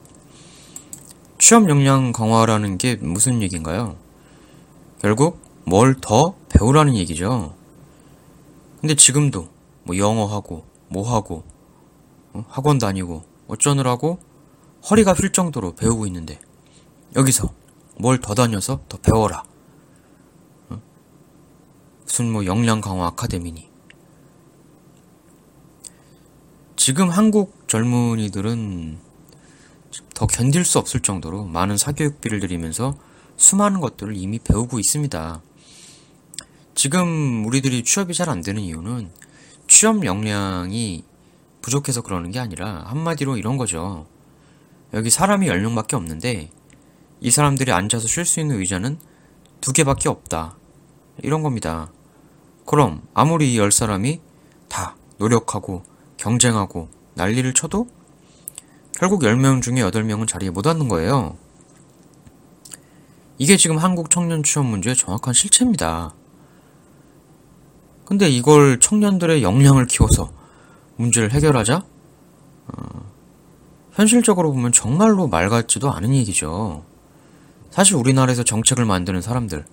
취업 1.38 1.68
역량 1.70 2.12
강화라는 2.12 2.76
게 2.78 2.96
무슨 2.96 3.40
얘기인가요? 3.42 3.96
결국 5.00 5.40
뭘 5.64 5.94
더 6.00 6.34
배우라는 6.50 6.96
얘기죠. 6.96 7.54
근데 8.80 8.94
지금도 8.94 9.48
뭐 9.84 9.96
영어하고 9.96 10.64
뭐하고 10.88 11.44
어? 12.32 12.44
학원 12.48 12.78
다니고 12.78 13.22
어쩌느라고 13.48 14.18
허리가 14.90 15.12
휠 15.12 15.32
정도로 15.32 15.74
배우고 15.74 16.06
있는데 16.06 16.38
여기서 17.16 17.50
뭘 18.00 18.18
더 18.20 18.34
다녀서 18.34 18.80
더 18.88 18.98
배워라. 18.98 19.42
어? 20.70 20.80
무슨 22.04 22.32
뭐 22.32 22.44
역량 22.46 22.80
강화 22.80 23.06
아카데미니. 23.08 23.68
지금 26.76 27.10
한국 27.10 27.68
젊은이들은 27.68 28.98
더 30.14 30.26
견딜 30.26 30.64
수 30.64 30.78
없을 30.78 31.00
정도로 31.00 31.44
많은 31.44 31.76
사교육비를 31.76 32.40
들이면서 32.40 32.96
수많은 33.36 33.80
것들을 33.80 34.16
이미 34.16 34.38
배우고 34.38 34.78
있습니다. 34.78 35.42
지금 36.74 37.44
우리들이 37.46 37.84
취업이 37.84 38.14
잘 38.14 38.28
안 38.30 38.40
되는 38.42 38.62
이유는 38.62 39.10
취업 39.66 40.04
역량이 40.04 41.04
부족해서 41.60 42.00
그러는 42.02 42.30
게 42.30 42.38
아니라 42.38 42.84
한마디로 42.86 43.36
이런 43.36 43.56
거죠. 43.58 44.06
여기 44.94 45.10
사람이 45.10 45.46
10명밖에 45.46 45.94
없는데 45.94 46.50
이 47.20 47.30
사람들이 47.30 47.70
앉아서 47.72 48.06
쉴 48.06 48.24
수 48.24 48.40
있는 48.40 48.58
의자는 48.58 48.98
두 49.60 49.72
개밖에 49.72 50.08
없다. 50.08 50.56
이런 51.22 51.42
겁니다. 51.42 51.90
그럼 52.66 53.02
아무리 53.14 53.54
이 53.54 53.58
10사람이 53.58 54.20
다 54.68 54.96
노력하고 55.18 55.82
경쟁하고 56.16 56.88
난리를 57.14 57.52
쳐도 57.52 57.86
결국 58.98 59.22
10명 59.22 59.62
중에 59.62 59.76
8명은 59.76 60.26
자리에 60.26 60.50
못 60.50 60.66
앉는 60.66 60.88
거예요. 60.88 61.36
이게 63.38 63.56
지금 63.56 63.78
한국 63.78 64.10
청년 64.10 64.42
취업 64.42 64.66
문제의 64.66 64.96
정확한 64.96 65.32
실체입니다. 65.32 66.14
근데 68.04 68.28
이걸 68.28 68.80
청년들의 68.80 69.42
역량을 69.42 69.86
키워서 69.86 70.30
문제를 70.96 71.32
해결하자? 71.32 71.82
어, 72.66 73.12
현실적으로 73.92 74.52
보면 74.52 74.72
정말로 74.72 75.28
말 75.28 75.48
같지도 75.48 75.90
않은 75.90 76.14
얘기죠. 76.14 76.84
사실 77.70 77.94
우리나라에서 77.94 78.42
정책을 78.42 78.84
만드는 78.84 79.22
사람들, 79.22 79.64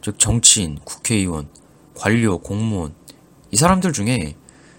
즉 0.00 0.18
정치인, 0.18 0.78
국회의원, 0.84 1.48
관료, 1.94 2.38
공무원, 2.38 2.94
이 3.50 3.56
사람들 3.56 3.92
중에 3.92 4.34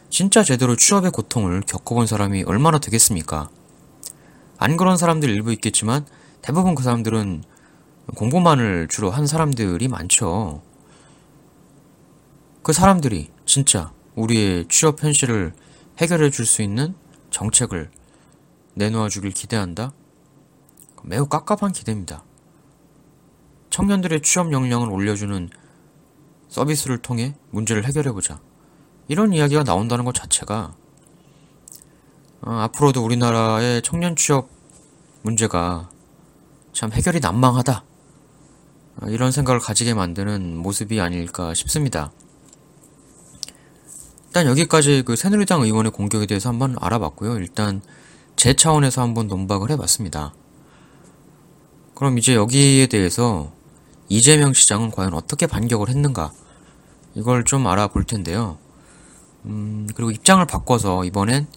진짜 0.10 0.44
제대로 0.44 0.76
취업의 0.76 1.12
고통을 1.12 1.62
겪어본 1.62 2.08
사람이 2.08 2.44
얼마나 2.44 2.80
되겠습니까? 2.80 3.50
안 4.58 4.78
그런 4.78 4.98
사람들 4.98 5.30
일부 5.30 5.52
있겠지만 5.54 6.06
대부분 6.42 6.76
그 6.76 6.84
사람들은 6.84 7.44
공부만을 8.16 8.88
주로 8.90 9.12
한 9.12 9.28
사람들이 9.28 9.88
많죠. 9.88 10.62
그 12.64 12.74
사람들이 12.74 13.30
진짜 13.46 13.92
우리의 14.16 14.66
취업 14.70 15.04
현실을 15.04 15.54
해결해 16.00 16.30
줄 16.30 16.46
수 16.46 16.62
있는 16.62 16.96
정책을 17.30 17.90
내놓아 18.76 19.10
주길 19.10 19.32
기대한다? 19.32 19.94
매우 21.04 21.28
깝깝한 21.28 21.74
기대입니다. 21.74 22.24
청년들의 23.70 24.22
취업 24.22 24.52
역량을 24.52 24.90
올려주는 24.90 25.50
서비스를 26.48 27.00
통해 27.00 27.36
문제를 27.52 27.86
해결해보자. 27.86 28.40
이런 29.08 29.34
이야기가 29.34 29.64
나온다는 29.64 30.06
것 30.06 30.14
자체가 30.14 30.76
어, 32.42 32.52
앞으로도 32.52 33.04
우리나라의 33.04 33.82
청년 33.82 34.16
취업 34.16 34.50
문제가 35.24 35.90
참 36.72 36.92
해결이 36.92 37.20
난망하다. 37.20 37.84
어, 39.02 39.08
이런 39.08 39.32
생각을 39.32 39.60
가지게 39.60 39.94
만드는 39.94 40.58
모습이 40.58 41.02
아닐까 41.02 41.54
싶습니다. 41.54 42.12
일단 44.28 44.46
여기까지 44.48 45.04
그 45.06 45.16
새누리당 45.16 45.62
의원의 45.62 45.92
공격에 45.92 46.26
대해서 46.26 46.50
한번 46.50 46.76
알아봤고요. 46.80 47.38
일단 47.38 47.82
제 48.36 48.54
차원에서 48.54 49.02
한번 49.02 49.28
논박을 49.28 49.70
해봤습니다. 49.72 50.34
그럼 51.96 52.18
이제 52.18 52.36
여기에 52.36 52.88
대해서 52.88 53.52
이재명 54.10 54.54
시장은 54.54 54.92
과연 54.92 55.14
어떻게 55.14 55.48
반격을 55.48 55.90
했는가 55.90 56.32
이걸 57.16 57.44
좀 57.46 57.68
알아볼 57.68 58.04
텐데요. 58.04 58.58
음, 59.46 59.88
그리고 59.96 60.12
입장을 60.12 60.46
바꿔서 60.46 61.04
이번엔 61.04 61.48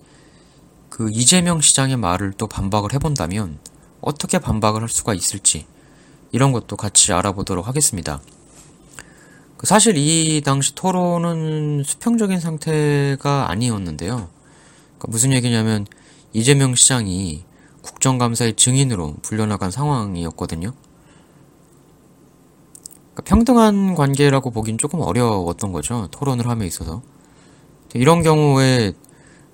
그 0.91 1.11
이재명 1.11 1.61
시장의 1.61 1.97
말을 1.97 2.35
또 2.37 2.47
반박을 2.47 2.93
해본다면 2.95 3.59
어떻게 4.01 4.39
반박을 4.39 4.83
할 4.83 4.89
수가 4.89 5.15
있을지 5.15 5.67
이런 6.33 6.53
것도 6.53 6.77
같이 6.77 7.13
알아보도록 7.13 7.67
하겠습니다. 7.67 8.21
그 9.57 9.67
사실 9.67 9.97
이 9.97 10.43
당시 10.45 10.75
토론은 10.75 11.83
수평적인 11.85 12.41
상태가 12.41 13.51
아니었는데요. 13.51 14.29
그러니까 14.99 15.09
무슨 15.09 15.33
얘기냐면 15.33 15.87
이재명 16.35 16.75
시장이 16.75 17.45
국정감사의 17.87 18.55
증인으로 18.57 19.15
불려나간 19.23 19.71
상황이었거든요. 19.71 20.73
그러니까 23.15 23.23
평등한 23.25 23.95
관계라고 23.95 24.51
보긴 24.51 24.77
조금 24.77 25.01
어려웠던 25.01 25.71
거죠. 25.71 26.09
토론을 26.11 26.49
함에 26.49 26.67
있어서. 26.67 27.03
이런 27.95 28.23
경우에 28.23 28.93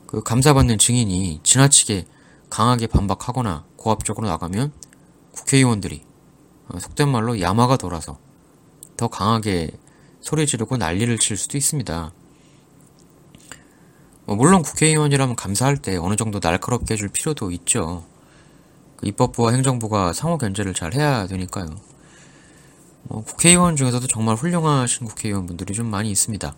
그 0.07 0.23
감사받는 0.23 0.79
증인이 0.79 1.40
지나치게 1.42 2.07
강하게 2.49 2.87
반박하거나 2.87 3.64
고압적으로 3.77 4.27
나가면 4.27 4.73
국회의원들이 5.33 6.03
어, 6.68 6.79
속된 6.79 7.09
말로 7.09 7.38
야마가 7.40 7.77
돌아서 7.77 8.18
더 8.97 9.09
강하게 9.09 9.71
소리 10.21 10.47
지르고 10.47 10.79
난리를 10.79 11.18
칠 11.18 11.37
수도 11.37 11.59
있습니다. 11.59 12.12
뭐 14.25 14.37
물론 14.37 14.62
국회의원이라면 14.62 15.37
감사할 15.37 15.79
때 15.79 15.97
어느 15.97 16.16
정도 16.16 16.40
날카롭게 16.42 16.95
해줄 16.95 17.09
필요도 17.09 17.51
있죠. 17.53 18.05
그 19.03 19.09
입법부와 19.09 19.53
행정부가 19.53 20.12
상호 20.12 20.38
견제를 20.38 20.75
잘 20.75 20.95
해야 20.95 21.27
되니까요. 21.27 21.67
뭐 23.03 23.25
국회의원 23.25 23.75
중에서도 23.75 24.07
정말 24.07 24.37
훌륭하신 24.37 25.09
국회의원분들이 25.09 25.75
좀 25.75 25.91
많이 25.91 26.11
있습니다. 26.11 26.55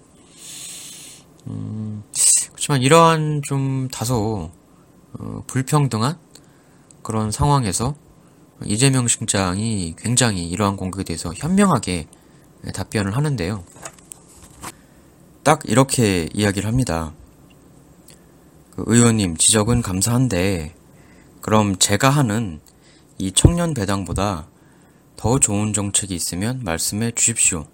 음, 1.47 2.05
그렇지만 2.53 2.83
이러한 2.83 3.41
좀 3.43 3.89
다소 3.89 4.51
어, 5.15 5.43
불평등한 5.47 6.19
그런 7.03 7.31
상황에서 7.31 7.97
이재명 8.67 9.09
시장이 9.09 9.95
굉장히 9.99 10.49
이러한 10.49 10.77
공격에 10.77 11.03
대해서 11.05 11.33
현명하게 11.35 12.09
답변을 12.75 13.17
하는데요. 13.17 13.65
딱 15.43 15.61
이렇게 15.65 16.29
이야기를 16.33 16.69
합니다. 16.69 17.13
그 18.71 18.85
의원님 18.87 19.37
지적은 19.37 19.83
감사한데 19.83 20.75
그럼 21.45 21.77
제가 21.77 22.09
하는 22.09 22.59
이 23.19 23.31
청년 23.31 23.75
배당보다 23.75 24.49
더 25.15 25.39
좋은 25.39 25.75
정책이 25.75 26.15
있으면 26.15 26.63
말씀해 26.65 27.11
주십시오. 27.11 27.67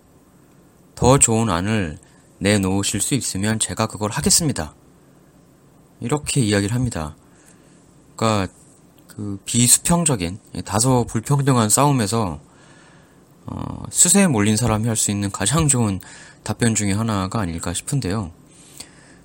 더 0.96 1.20
좋은 1.20 1.48
안을 1.48 1.96
내놓으실 2.38 3.00
수 3.00 3.14
있으면 3.14 3.60
제가 3.60 3.86
그걸 3.86 4.10
하겠습니다. 4.10 4.74
이렇게 6.00 6.40
이야기를 6.40 6.74
합니다. 6.74 7.14
그러니까 8.16 8.52
그 9.06 9.38
비수평적인 9.44 10.40
다소 10.64 11.06
불평등한 11.08 11.68
싸움에서 11.70 12.40
어, 13.46 13.84
수세에 13.88 14.26
몰린 14.26 14.56
사람이 14.56 14.88
할 14.88 14.96
수 14.96 15.12
있는 15.12 15.30
가장 15.30 15.68
좋은 15.68 16.00
답변 16.42 16.74
중에 16.74 16.90
하나가 16.92 17.38
아닐까 17.38 17.72
싶은데요. 17.72 18.32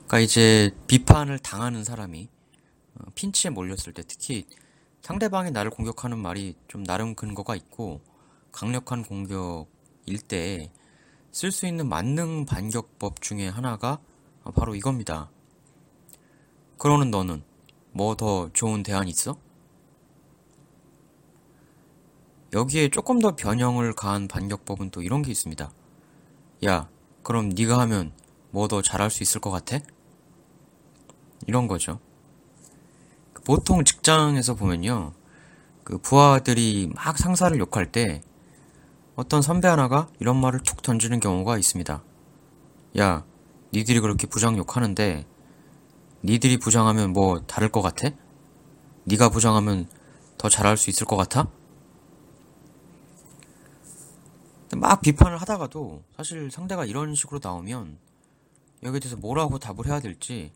그러니까 0.05 0.19
이제 0.19 0.69
비판을 0.85 1.39
당하는 1.39 1.83
사람이 1.83 2.27
어, 2.27 2.34
핀치에 3.15 3.51
몰렸을 3.51 3.93
때 3.93 4.03
특히 4.07 4.45
상대방이 5.01 5.51
나를 5.51 5.71
공격하는 5.71 6.17
말이 6.17 6.55
좀 6.67 6.83
나름 6.83 7.15
근거가 7.15 7.55
있고 7.55 8.01
강력한 8.51 9.03
공격일 9.03 10.19
때 10.27 10.71
쓸 11.35 11.51
수 11.51 11.67
있는 11.67 11.89
만능 11.89 12.45
반격법 12.45 13.19
중에 13.21 13.49
하나가 13.49 13.99
바로 14.55 14.73
이겁니다. 14.73 15.29
그러는 16.77 17.11
너는 17.11 17.43
뭐 17.91 18.15
더 18.15 18.49
좋은 18.53 18.83
대안 18.83 19.09
있어? 19.09 19.37
여기에 22.53 22.89
조금 22.89 23.19
더 23.19 23.35
변형을 23.35 23.93
가한 23.93 24.29
반격법은 24.29 24.91
또 24.91 25.01
이런 25.01 25.21
게 25.21 25.31
있습니다. 25.31 25.69
야, 26.65 26.89
그럼 27.23 27.49
네가 27.49 27.79
하면 27.81 28.13
뭐 28.51 28.67
더 28.69 28.81
잘할 28.81 29.09
수 29.11 29.21
있을 29.23 29.41
것 29.41 29.51
같아? 29.51 29.79
이런 31.47 31.67
거죠. 31.67 31.99
그 33.45 33.53
보통 33.53 33.83
직장에서 33.83 34.55
보면요. 34.55 35.13
그 35.83 35.99
부하들이 35.99 36.91
막 36.95 37.17
상사를 37.17 37.57
욕할 37.59 37.91
때 37.91 38.21
어떤 39.15 39.41
선배 39.41 39.67
하나가 39.67 40.09
이런 40.19 40.41
말을 40.41 40.61
툭 40.61 40.81
던지는 40.81 41.19
경우가 41.19 41.57
있습니다. 41.57 42.03
야, 42.97 43.23
니들이 43.71 43.99
그렇게 43.99 44.25
부장 44.27 44.57
욕하는데 44.57 45.27
니들이 46.23 46.57
부장하면 46.57 47.13
뭐 47.13 47.41
다를 47.41 47.69
것 47.69 47.81
같아? 47.81 48.09
니가 49.05 49.29
부장하면 49.29 49.87
더 50.37 50.49
잘할 50.49 50.75
수 50.75 50.89
있을 50.89 51.05
것 51.05 51.15
같아? 51.15 51.47
막 54.75 55.01
비판을 55.01 55.37
하다가도 55.37 56.03
사실 56.17 56.49
상대가 56.49 56.83
이런 56.83 57.13
식으로 57.13 57.39
나오면 57.41 57.97
여기에 58.83 58.99
대해서 58.99 59.15
뭐라고 59.17 59.59
답을 59.59 59.85
해야 59.85 59.99
될지 59.99 60.51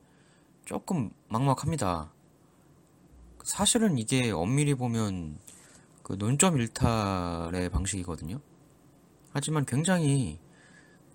조금 0.65 1.11
막막합니다. 1.29 2.11
사실은 3.43 3.97
이게 3.97 4.31
엄밀히 4.31 4.75
보면 4.75 5.39
그 6.03 6.13
논점 6.17 6.57
일탈의 6.57 7.69
방식이거든요. 7.69 8.39
하지만 9.31 9.65
굉장히 9.65 10.39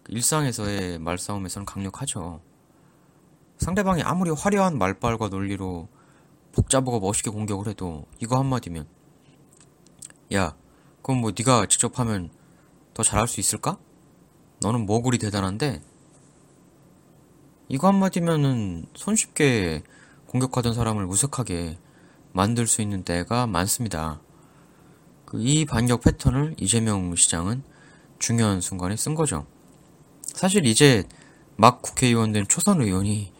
일상에서의 0.08 0.98
말싸움에서는 0.98 1.66
강력하죠. 1.66 2.40
상대방이 3.58 4.02
아무리 4.02 4.30
화려한 4.30 4.78
말빨과 4.78 5.28
논리로 5.28 5.88
복잡하고 6.52 7.00
멋있게 7.00 7.30
공격을 7.30 7.68
해도 7.68 8.06
이거 8.20 8.38
한마디면 8.38 8.86
야 10.34 10.56
그럼 11.02 11.20
뭐 11.20 11.32
네가 11.36 11.66
직접 11.66 11.98
하면 11.98 12.30
더 12.94 13.02
잘할 13.02 13.26
수 13.26 13.40
있을까? 13.40 13.78
너는 14.60 14.86
뭐 14.86 15.02
그리 15.02 15.18
대단한데? 15.18 15.82
이거 17.68 17.88
한마디면은 17.88 18.86
손쉽게 18.94 19.82
공격하던 20.26 20.74
사람을 20.74 21.06
무색하게 21.06 21.78
만들 22.34 22.66
수 22.66 22.82
있는 22.82 23.04
때가 23.04 23.46
많습니다. 23.46 24.20
그이 25.24 25.64
반격 25.64 26.02
패턴을 26.02 26.56
이재명 26.58 27.14
시장은 27.14 27.62
중요한 28.18 28.60
순간에 28.60 28.96
쓴 28.96 29.14
거죠. 29.14 29.46
사실 30.26 30.66
이제 30.66 31.04
막 31.56 31.80
국회의원 31.80 32.32
된 32.32 32.44
초선 32.48 32.82
의원이 32.82 33.32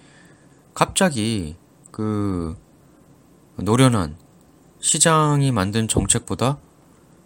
갑자기 0.74 1.56
그 1.90 2.56
노련한 3.56 4.16
시장이 4.78 5.50
만든 5.50 5.88
정책보다 5.88 6.58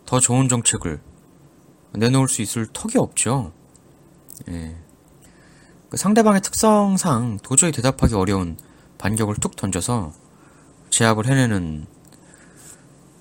더 0.06 0.20
좋은 0.20 0.48
정책을 0.48 1.00
내놓을 1.92 2.28
수 2.28 2.40
있을 2.40 2.66
턱이 2.72 2.96
없죠. 2.96 3.52
예. 4.48 4.74
그 5.90 5.98
상대방의 5.98 6.40
특성상 6.40 7.40
도저히 7.42 7.72
대답하기 7.72 8.14
어려운 8.14 8.56
반격을 8.96 9.34
툭 9.36 9.54
던져서 9.56 10.27
제압을 10.90 11.26
해내는 11.26 11.86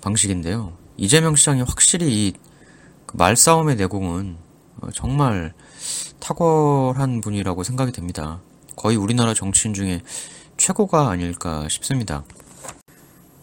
방식인데요. 0.01 0.73
이재명 0.97 1.35
시장이 1.35 1.61
확실히 1.61 2.27
이그 2.27 3.15
말싸움의 3.15 3.75
내공은 3.75 4.37
어, 4.81 4.89
정말 4.93 5.53
탁월한 6.19 7.21
분이라고 7.21 7.63
생각이 7.63 7.91
됩니다. 7.91 8.41
거의 8.75 8.95
우리나라 8.97 9.33
정치인 9.33 9.73
중에 9.73 10.01
최고가 10.57 11.09
아닐까 11.09 11.67
싶습니다. 11.69 12.23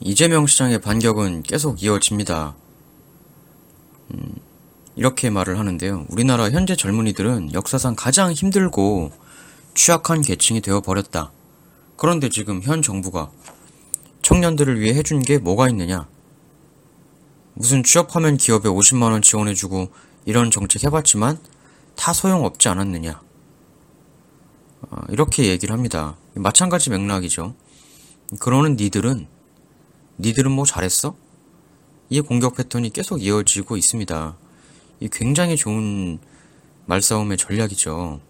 이재명 0.00 0.46
시장의 0.46 0.80
반격은 0.80 1.42
계속 1.42 1.82
이어집니다. 1.82 2.54
음, 4.12 4.34
이렇게 4.96 5.30
말을 5.30 5.58
하는데요. 5.58 6.06
우리나라 6.08 6.50
현재 6.50 6.76
젊은이들은 6.76 7.52
역사상 7.52 7.94
가장 7.96 8.32
힘들고 8.32 9.12
취약한 9.74 10.22
계층이 10.22 10.60
되어 10.60 10.80
버렸다. 10.80 11.32
그런데 11.96 12.28
지금 12.28 12.62
현 12.62 12.82
정부가 12.82 13.30
청년들을 14.24 14.80
위해 14.80 14.94
해준 14.94 15.20
게 15.20 15.36
뭐가 15.36 15.68
있느냐? 15.68 16.08
무슨 17.52 17.84
취업하면 17.84 18.38
기업에 18.38 18.70
50만원 18.70 19.22
지원해주고 19.22 19.90
이런 20.24 20.50
정책 20.50 20.84
해봤지만 20.84 21.38
다 21.94 22.14
소용없지 22.14 22.70
않았느냐. 22.70 23.20
어, 24.80 24.96
이렇게 25.10 25.44
얘기를 25.44 25.74
합니다. 25.74 26.16
마찬가지 26.34 26.88
맥락이죠. 26.88 27.54
그러는 28.40 28.76
니들은 28.76 29.26
니들은 30.18 30.50
뭐 30.50 30.64
잘했어? 30.64 31.14
이 32.08 32.22
공격 32.22 32.56
패턴이 32.56 32.88
계속 32.90 33.22
이어지고 33.22 33.76
있습니다. 33.76 34.38
이 35.00 35.08
굉장히 35.12 35.58
좋은 35.58 36.18
말싸움의 36.86 37.36
전략이죠. 37.36 38.22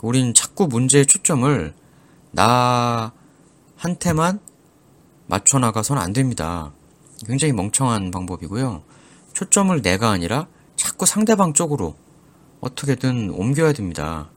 우린 0.00 0.32
자꾸 0.32 0.68
문제의 0.68 1.04
초점을 1.04 1.74
나한테만 2.30 4.40
맞춰 5.30 5.60
나가선 5.60 5.96
안 5.96 6.12
됩니다. 6.12 6.72
굉장히 7.24 7.52
멍청한 7.52 8.10
방법이고요. 8.10 8.82
초점을 9.32 9.80
내가 9.80 10.10
아니라 10.10 10.48
자꾸 10.74 11.06
상대방 11.06 11.52
쪽으로 11.52 11.94
어떻게든 12.60 13.30
옮겨야 13.30 13.72
됩니다. 13.72 14.28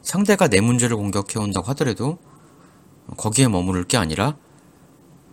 상대가 0.00 0.48
내 0.48 0.62
문제를 0.62 0.96
공격해 0.96 1.38
온다고 1.38 1.66
하더라도 1.68 2.18
거기에 3.18 3.46
머무를 3.46 3.84
게 3.84 3.98
아니라 3.98 4.38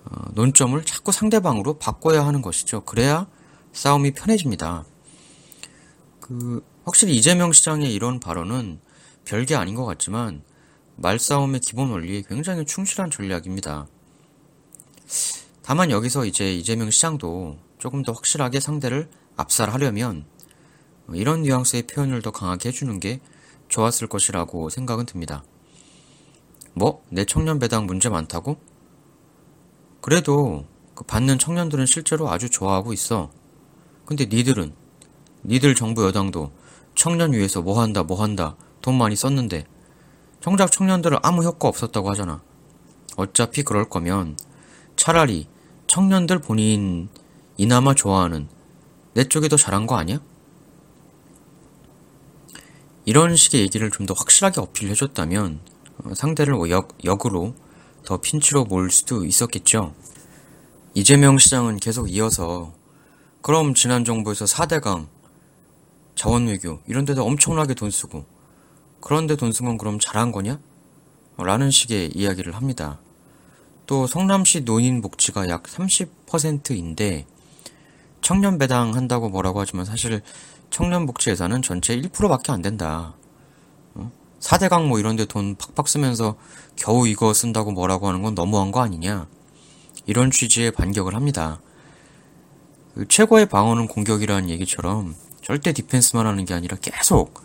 어, 0.04 0.32
논점을 0.34 0.84
자꾸 0.84 1.14
상대방으로 1.14 1.76
바꿔야 1.80 2.26
하는 2.28 2.42
것이죠. 2.42 2.82
그래야 2.82 3.26
싸움이 3.72 4.12
편해집니다. 4.12 4.84
그 6.20 6.62
확실히 6.84 7.16
이재명 7.16 7.54
시장의 7.54 7.94
이런 7.94 8.20
발언은 8.20 8.82
별게 9.24 9.56
아닌 9.56 9.76
것 9.76 9.86
같지만 9.86 10.44
말싸움의 10.98 11.62
기본 11.62 11.92
원리에 11.92 12.24
굉장히 12.28 12.66
충실한 12.66 13.10
전략입니다. 13.10 13.88
다만 15.62 15.92
여기서 15.92 16.26
이제 16.26 16.54
이재명 16.54 16.90
시장도 16.90 17.58
조금 17.80 18.04
더 18.04 18.12
확실하게 18.12 18.60
상대를 18.60 19.10
압살하려면 19.36 20.26
이런 21.14 21.44
뉘앙스의 21.44 21.84
표현을 21.88 22.22
더 22.22 22.32
강하게 22.32 22.70
해주는 22.70 23.00
게 23.00 23.20
좋았을 23.68 24.08
것이라고 24.08 24.70
생각은 24.70 25.06
듭니다. 25.06 25.44
뭐? 26.74 27.04
내 27.10 27.26
청년 27.26 27.60
배당 27.60 27.86
문제 27.86 28.10
많다고? 28.10 28.58
그래도 30.02 30.66
그 30.94 31.04
받는 31.04 31.40
청년들은 31.40 31.86
실제로 31.86 32.30
아주 32.30 32.50
좋아하고 32.50 32.94
있어. 32.94 33.32
근데 34.06 34.26
니들은 34.26 34.74
니들 35.44 35.76
정부 35.76 36.06
여당도 36.06 36.52
청년 36.96 37.34
위해서 37.34 37.62
뭐 37.62 37.82
한다 37.82 38.04
뭐 38.04 38.22
한다 38.22 38.56
돈 38.82 38.98
많이 38.98 39.16
썼는데 39.16 39.66
정작 40.42 40.72
청년들은 40.72 41.20
아무 41.24 41.44
효과 41.44 41.68
없었다고 41.68 42.10
하잖아. 42.12 42.42
어차피 43.18 43.64
그럴 43.64 43.90
거면 43.90 44.38
차라리 45.06 45.48
청년들 45.86 46.40
본인 46.40 47.10
이나마 47.58 47.94
좋아하는 47.94 48.48
내 49.14 49.24
쪽이 49.24 49.50
더 49.50 49.56
잘한 49.56 49.86
거 49.86 49.98
아니야? 49.98 50.18
이런 53.06 53.36
식의 53.36 53.62
얘기를 53.62 53.92
좀 53.92 54.08
더 54.08 54.16
확실하게 54.16 54.62
어필해줬다면 54.62 55.60
어, 56.00 56.16
상대를 56.16 56.56
역, 56.72 56.98
역으로 57.04 57.54
더 58.04 58.18
핀치로 58.18 58.66
몰 58.66 58.90
수도 58.90 59.24
있었겠죠. 59.26 59.94
이재명 60.96 61.38
시장은 61.38 61.78
계속 61.78 62.12
이어서 62.12 62.74
그럼 63.44 63.76
지난 63.76 64.06
정부에서 64.06 64.46
4대강, 64.46 65.08
자원외교 66.16 66.80
이런 66.88 67.06
데도 67.06 67.24
엄청나게 67.24 67.76
돈 67.76 67.92
쓰고 67.92 68.26
그런데 69.02 69.36
돈 69.36 69.52
쓴 69.52 69.68
건 69.68 69.78
그럼 69.78 70.00
잘한 70.00 70.32
거냐? 70.32 70.60
라는 71.38 71.70
식의 71.70 72.14
이야기를 72.16 72.56
합니다. 72.56 73.00
또 73.86 74.08
성남시 74.08 74.66
노인 74.66 75.02
복지가 75.02 75.48
약 75.50 75.64
30%인데 75.64 77.26
청년 78.22 78.58
배당 78.58 78.96
한다고 78.96 79.30
뭐라고 79.30 79.60
하지만 79.60 79.86
사실 79.86 80.22
청년 80.72 81.06
복지 81.06 81.30
예산은 81.30 81.62
전체 81.62 81.96
1%밖에 81.96 82.52
안 82.52 82.62
된다. 82.62 83.14
4대강 84.40 84.74
어? 84.74 84.88
뭐 84.88 85.00
이런 85.00 85.16
데 85.16 85.26
돈 85.26 85.56
팍팍 85.56 85.88
쓰면서 85.88 86.36
겨우 86.76 87.08
이거 87.08 87.34
쓴다고 87.34 87.72
뭐라고 87.72 88.08
하는 88.08 88.24
건 88.24 88.34
너무한 88.34 88.72
거 88.72 88.82
아니냐. 88.82 89.28
이런 90.08 90.32
취지의 90.32 90.72
반격을 90.72 91.16
합니다. 91.16 91.62
그 92.96 93.08
최고의 93.08 93.48
방어는 93.48 93.88
공격이라는 93.88 94.50
얘기처럼 94.50 95.16
절대 95.44 95.74
디펜스만 95.74 96.26
하는 96.26 96.46
게 96.46 96.54
아니라 96.54 96.78
계속 96.82 97.44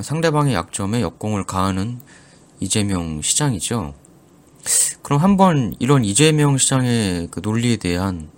상대방의 0.00 0.54
약점에 0.54 1.02
역공을 1.02 1.44
가하는 1.44 2.00
이재명 2.60 3.20
시장이죠. 3.20 3.94
그럼 5.02 5.20
한번 5.20 5.74
이런 5.78 6.04
이재명 6.04 6.56
시장의 6.56 7.28
그 7.30 7.40
논리에 7.40 7.76
대한 7.76 8.30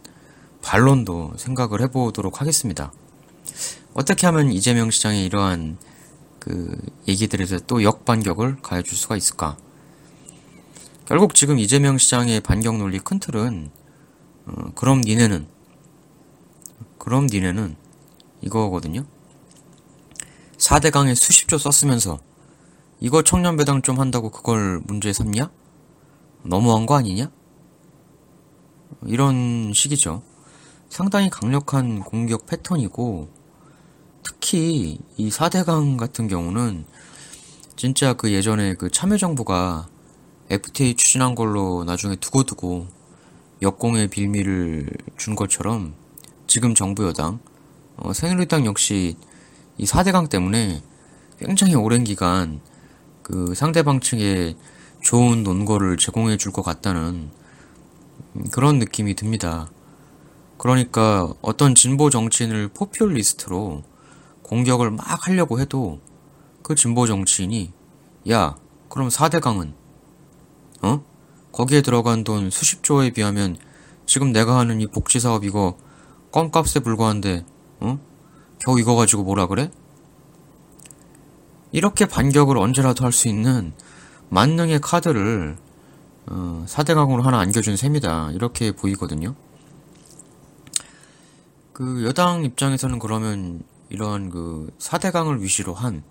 반론도 0.63 1.35
생각을 1.37 1.81
해보도록 1.83 2.41
하겠습니다. 2.41 2.93
어떻게 3.95 4.27
하면 4.27 4.51
이재명 4.51 4.91
시장의 4.91 5.25
이러한 5.25 5.79
그 6.39 6.77
얘기들에서 7.09 7.61
또 7.67 7.83
역반격을 7.83 8.63
가해줄 8.63 8.97
수가 8.97 9.17
있을까? 9.17 9.57
결국 11.07 11.35
지금 11.35 11.59
이재명 11.59 11.99
시장의 11.99 12.41
반격 12.41 12.79
논리 12.79 12.99
큰 12.99 13.21
틀은 13.21 13.71
어, 14.47 14.73
그럼 14.75 15.01
니네는 15.03 15.47
그럼 16.99 17.27
니네는 17.31 17.77
이거거든요. 18.43 19.05
4대강에 20.59 21.15
수십조 21.15 21.59
썼으면서 21.59 22.19
이거 22.99 23.23
청년배당 23.23 23.83
좀 23.83 24.01
한다고 24.01 24.31
그걸 24.31 24.81
문제 24.85 25.13
삼냐? 25.13 25.51
너무한 26.49 26.87
거 26.87 26.97
아니냐? 26.97 27.31
이런 29.05 29.73
식이죠. 29.75 30.23
상당히 30.89 31.29
강력한 31.31 32.01
공격 32.01 32.47
패턴이고, 32.47 33.29
특히 34.23 34.99
이 35.17 35.29
4대강 35.31 35.97
같은 35.97 36.29
경우는 36.29 36.85
진짜 37.77 38.15
그 38.15 38.33
예전에 38.33 38.75
그 38.75 38.91
참여정부가 38.91 39.89
FTA 40.49 40.95
추진한 40.95 41.35
걸로 41.35 41.85
나중에 41.85 42.17
두고두고 42.17 42.87
역공의 43.63 44.09
빌미를 44.09 44.91
준 45.17 45.35
것처럼 45.35 45.95
지금 46.47 46.75
정부 46.75 47.05
여당, 47.07 47.41
어, 47.97 48.13
새누리당 48.13 48.67
역시 48.67 49.17
이 49.79 49.85
4대강 49.85 50.31
때문에 50.31 50.83
굉장히 51.39 51.75
오랜 51.75 52.05
기간 52.05 52.61
그 53.23 53.55
상대방 53.55 54.01
측의 54.01 54.57
좋은 55.07 55.45
논거를 55.45 55.97
제공해 55.99 56.37
줄 56.37 56.51
것 56.51 56.63
같다는 56.63 57.31
그런 58.51 58.81
느낌이 58.81 59.15
듭니다. 59.15 59.71
그러니까 60.59 61.33
어떤 61.43 61.77
진보 61.77 62.11
정치인을 62.11 62.71
포퓰리스트로 62.75 63.85
공격을 64.43 64.91
막 64.91 65.29
하려고 65.29 65.61
해도 65.61 66.01
그 66.63 66.75
진보 66.75 67.07
정치인이 67.07 67.73
야, 68.31 68.57
그럼 68.89 69.09
4대강은 69.09 69.75
어? 70.83 71.05
거기에 71.53 71.83
들어간 71.83 72.25
돈 72.25 72.51
수십조에 72.51 73.11
비하면 73.11 73.59
지금 74.07 74.33
내가 74.33 74.59
하는 74.59 74.81
이 74.81 74.89
복지 74.89 75.21
사업 75.21 75.45
이거 75.45 75.77
껌값에 76.33 76.81
불과한데 76.81 77.47
어? 77.79 78.01
겨우 78.59 78.81
이거 78.81 78.97
가지고 78.97 79.23
뭐라 79.23 79.47
그래? 79.47 79.71
이렇게 81.71 82.07
반격을 82.07 82.59
언제라도 82.59 83.05
할 83.05 83.13
수 83.13 83.29
있는 83.29 83.73
만능의 84.29 84.81
카드를 84.81 85.57
어, 86.27 86.65
4대 86.67 86.95
강으로 86.95 87.23
하나 87.23 87.39
안겨준 87.41 87.77
셈이다. 87.77 88.33
이렇게 88.33 88.73
보이거든요. 88.73 89.35
그 91.73 92.05
여당 92.05 92.45
입장에서는 92.45 92.99
그러면 92.99 93.63
이러한 93.91 94.31
그 94.31 94.71
4대 94.79 95.13
강을 95.13 95.43
위시로 95.43 95.75
한 95.75 96.03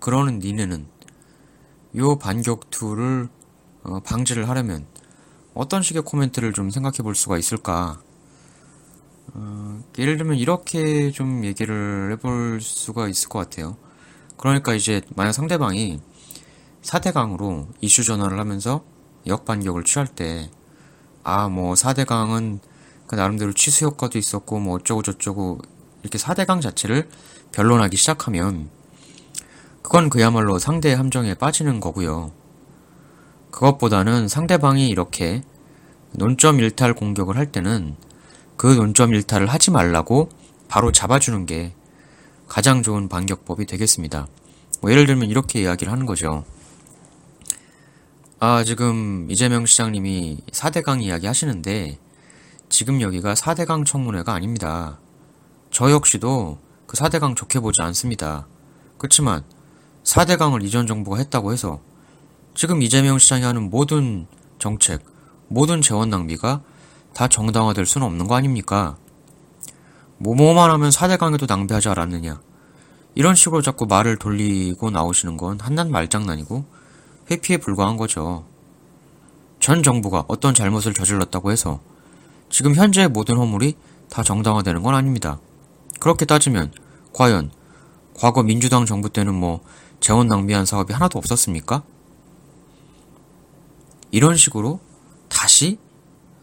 그러는 0.00 0.40
니네는 0.40 0.86
요 1.96 2.18
반격 2.18 2.70
투를 2.70 3.28
어, 3.84 4.00
방지를 4.00 4.48
하려면 4.48 4.86
어떤 5.54 5.82
식의 5.82 6.02
코멘트를 6.02 6.52
좀 6.52 6.70
생각해 6.70 6.98
볼 6.98 7.14
수가 7.14 7.38
있을까? 7.38 8.00
어, 9.34 9.82
예를 9.98 10.16
들면 10.16 10.36
이렇게 10.36 11.10
좀 11.10 11.44
얘기를 11.44 12.12
해볼 12.12 12.60
수가 12.60 13.08
있을 13.08 13.28
것 13.28 13.38
같아요. 13.38 13.76
그러니까 14.36 14.74
이제 14.74 15.00
만약 15.14 15.32
상대방이 15.32 16.00
4대강으로 16.82 17.66
이슈 17.80 18.04
전환을 18.04 18.38
하면서 18.38 18.84
역반격을 19.26 19.84
취할 19.84 20.06
때, 20.06 20.50
아, 21.22 21.48
뭐, 21.48 21.74
4대강은 21.74 22.60
그 23.06 23.14
나름대로 23.14 23.52
치수 23.52 23.84
효과도 23.84 24.18
있었고 24.18 24.58
뭐 24.58 24.76
어쩌고 24.76 25.02
저쩌고 25.02 25.58
이렇게 26.02 26.16
4대강 26.16 26.62
자체를 26.62 27.10
변론하기 27.52 27.94
시작하면 27.94 28.70
그건 29.82 30.08
그야말로 30.08 30.58
상대의 30.58 30.96
함정에 30.96 31.34
빠지는 31.34 31.78
거고요. 31.78 32.32
그것보다는 33.50 34.28
상대방이 34.28 34.88
이렇게 34.88 35.42
논점 36.12 36.60
일탈 36.60 36.94
공격을 36.94 37.36
할 37.36 37.52
때는 37.52 37.96
그 38.56 38.66
논점 38.66 39.12
일탈을 39.12 39.46
하지 39.46 39.70
말라고 39.70 40.30
바로 40.68 40.90
잡아주는 40.90 41.44
게 41.44 41.74
가장 42.48 42.82
좋은 42.82 43.08
반격법이 43.10 43.66
되겠습니다. 43.66 44.26
뭐 44.80 44.90
예를 44.90 45.04
들면 45.06 45.28
이렇게 45.28 45.60
이야기를 45.60 45.92
하는 45.92 46.06
거죠. 46.06 46.44
아, 48.44 48.64
지금 48.64 49.28
이재명 49.30 49.66
시장님이 49.66 50.38
4대강 50.50 51.00
이야기 51.00 51.28
하시는데 51.28 52.00
지금 52.68 53.00
여기가 53.00 53.34
4대강 53.34 53.86
청문회가 53.86 54.34
아닙니다. 54.34 54.98
저 55.70 55.92
역시도 55.92 56.58
그 56.88 56.96
4대강 56.96 57.36
좋게 57.36 57.60
보지 57.60 57.82
않습니다. 57.82 58.48
그렇지만 58.98 59.44
4대강을 60.02 60.64
이전 60.64 60.88
정부가 60.88 61.18
했다고 61.18 61.52
해서 61.52 61.80
지금 62.56 62.82
이재명 62.82 63.16
시장이 63.18 63.44
하는 63.44 63.70
모든 63.70 64.26
정책, 64.58 65.04
모든 65.46 65.80
재원 65.80 66.10
낭비가 66.10 66.62
다 67.14 67.28
정당화될 67.28 67.86
수는 67.86 68.04
없는 68.08 68.26
거 68.26 68.34
아닙니까? 68.34 68.96
뭐뭐만 70.18 70.68
하면 70.68 70.90
4대강에도 70.90 71.46
낭비하지 71.46 71.90
않았느냐. 71.90 72.40
이런 73.14 73.36
식으로 73.36 73.62
자꾸 73.62 73.86
말을 73.86 74.16
돌리고 74.16 74.90
나오시는 74.90 75.36
건 75.36 75.60
한낱 75.60 75.90
말장난이고 75.90 76.81
회피에 77.30 77.58
불과한 77.58 77.96
거죠. 77.96 78.44
전 79.60 79.82
정부가 79.82 80.24
어떤 80.28 80.54
잘못을 80.54 80.92
저질렀다고 80.92 81.52
해서 81.52 81.80
지금 82.50 82.74
현재의 82.74 83.08
모든 83.08 83.36
허물이 83.36 83.76
다 84.10 84.22
정당화되는 84.22 84.82
건 84.82 84.94
아닙니다. 84.94 85.38
그렇게 86.00 86.24
따지면 86.24 86.72
과연 87.12 87.50
과거 88.14 88.42
민주당 88.42 88.86
정부 88.86 89.08
때는 89.08 89.34
뭐 89.34 89.60
재원 90.00 90.26
낭비한 90.26 90.66
사업이 90.66 90.92
하나도 90.92 91.18
없었습니까? 91.18 91.82
이런 94.10 94.36
식으로 94.36 94.80
다시 95.28 95.78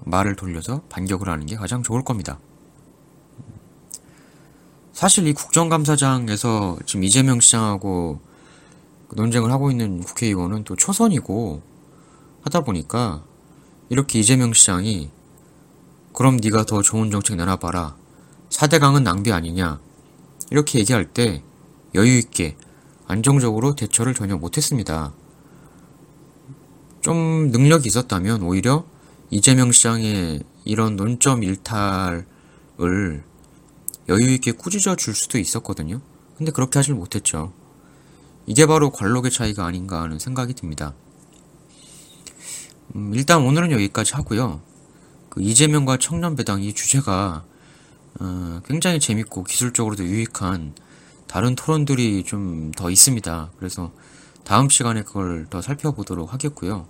말을 0.05 0.35
돌려서 0.35 0.81
반격을 0.89 1.29
하는 1.29 1.45
게 1.45 1.55
가장 1.55 1.83
좋을 1.83 2.03
겁니다. 2.03 2.39
사실 4.93 5.27
이 5.27 5.33
국정감사장에서 5.33 6.77
지금 6.85 7.03
이재명 7.03 7.39
시장하고 7.39 8.19
논쟁을 9.15 9.51
하고 9.51 9.71
있는 9.71 10.01
국회의원은 10.01 10.63
또 10.63 10.75
초선이고 10.75 11.61
하다 12.41 12.61
보니까 12.61 13.23
이렇게 13.89 14.19
이재명 14.19 14.53
시장이 14.53 15.09
그럼 16.13 16.37
네가 16.37 16.65
더 16.65 16.81
좋은 16.81 17.11
정책 17.11 17.37
내놔봐라. 17.37 17.95
4대강은 18.49 19.03
낭비 19.03 19.31
아니냐. 19.31 19.79
이렇게 20.51 20.79
얘기할 20.79 21.05
때 21.05 21.43
여유있게 21.95 22.57
안정적으로 23.07 23.75
대처를 23.75 24.13
전혀 24.13 24.35
못했습니다. 24.37 25.13
좀 27.01 27.49
능력이 27.51 27.87
있었다면 27.87 28.43
오히려 28.43 28.85
이재명 29.29 29.71
시장의 29.71 30.43
이런 30.65 30.95
논점 30.95 31.43
일탈을 31.43 32.25
여유있게 34.09 34.51
꾸짖어 34.53 34.95
줄 34.95 35.15
수도 35.15 35.37
있었거든요. 35.37 36.01
근데 36.37 36.51
그렇게 36.51 36.79
하질 36.79 36.95
못했죠. 36.95 37.53
이게 38.49 38.65
바로 38.65 38.89
관록의 38.89 39.29
차이가 39.29 39.65
아닌가 39.67 40.01
하는 40.01 40.17
생각이 40.17 40.55
듭니다. 40.55 40.95
음, 42.95 43.13
일단 43.13 43.43
오늘은 43.43 43.71
여기까지 43.71 44.15
하고요. 44.15 44.59
그 45.29 45.43
이재명과 45.43 45.97
청년배당 45.97 46.63
이 46.63 46.73
주제가 46.73 47.45
어, 48.19 48.61
굉장히 48.65 48.99
재밌고 48.99 49.43
기술적으로도 49.43 50.03
유익한 50.03 50.73
다른 51.27 51.55
토론들이 51.55 52.23
좀 52.23 52.71
더 52.75 52.89
있습니다. 52.89 53.51
그래서 53.59 53.91
다음 54.43 54.67
시간에 54.67 55.03
그걸 55.03 55.45
더 55.51 55.61
살펴보도록 55.61 56.33
하겠고요. 56.33 56.87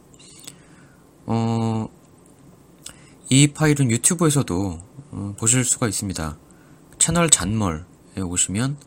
어, 1.25 1.89
이 3.29 3.47
파일은 3.47 3.91
유튜브에서도 3.91 4.79
어, 5.11 5.35
보실 5.37 5.65
수가 5.65 5.89
있습니다. 5.89 6.37
채널 6.99 7.29
잔멀에 7.29 7.83
오시면 8.23 8.77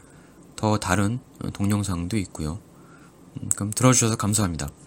더 0.62 0.78
다른 0.78 1.18
동영상도 1.54 2.16
있고요. 2.18 2.60
음, 3.36 3.48
그럼 3.56 3.72
들어주셔서 3.72 4.14
감사합니다. 4.14 4.68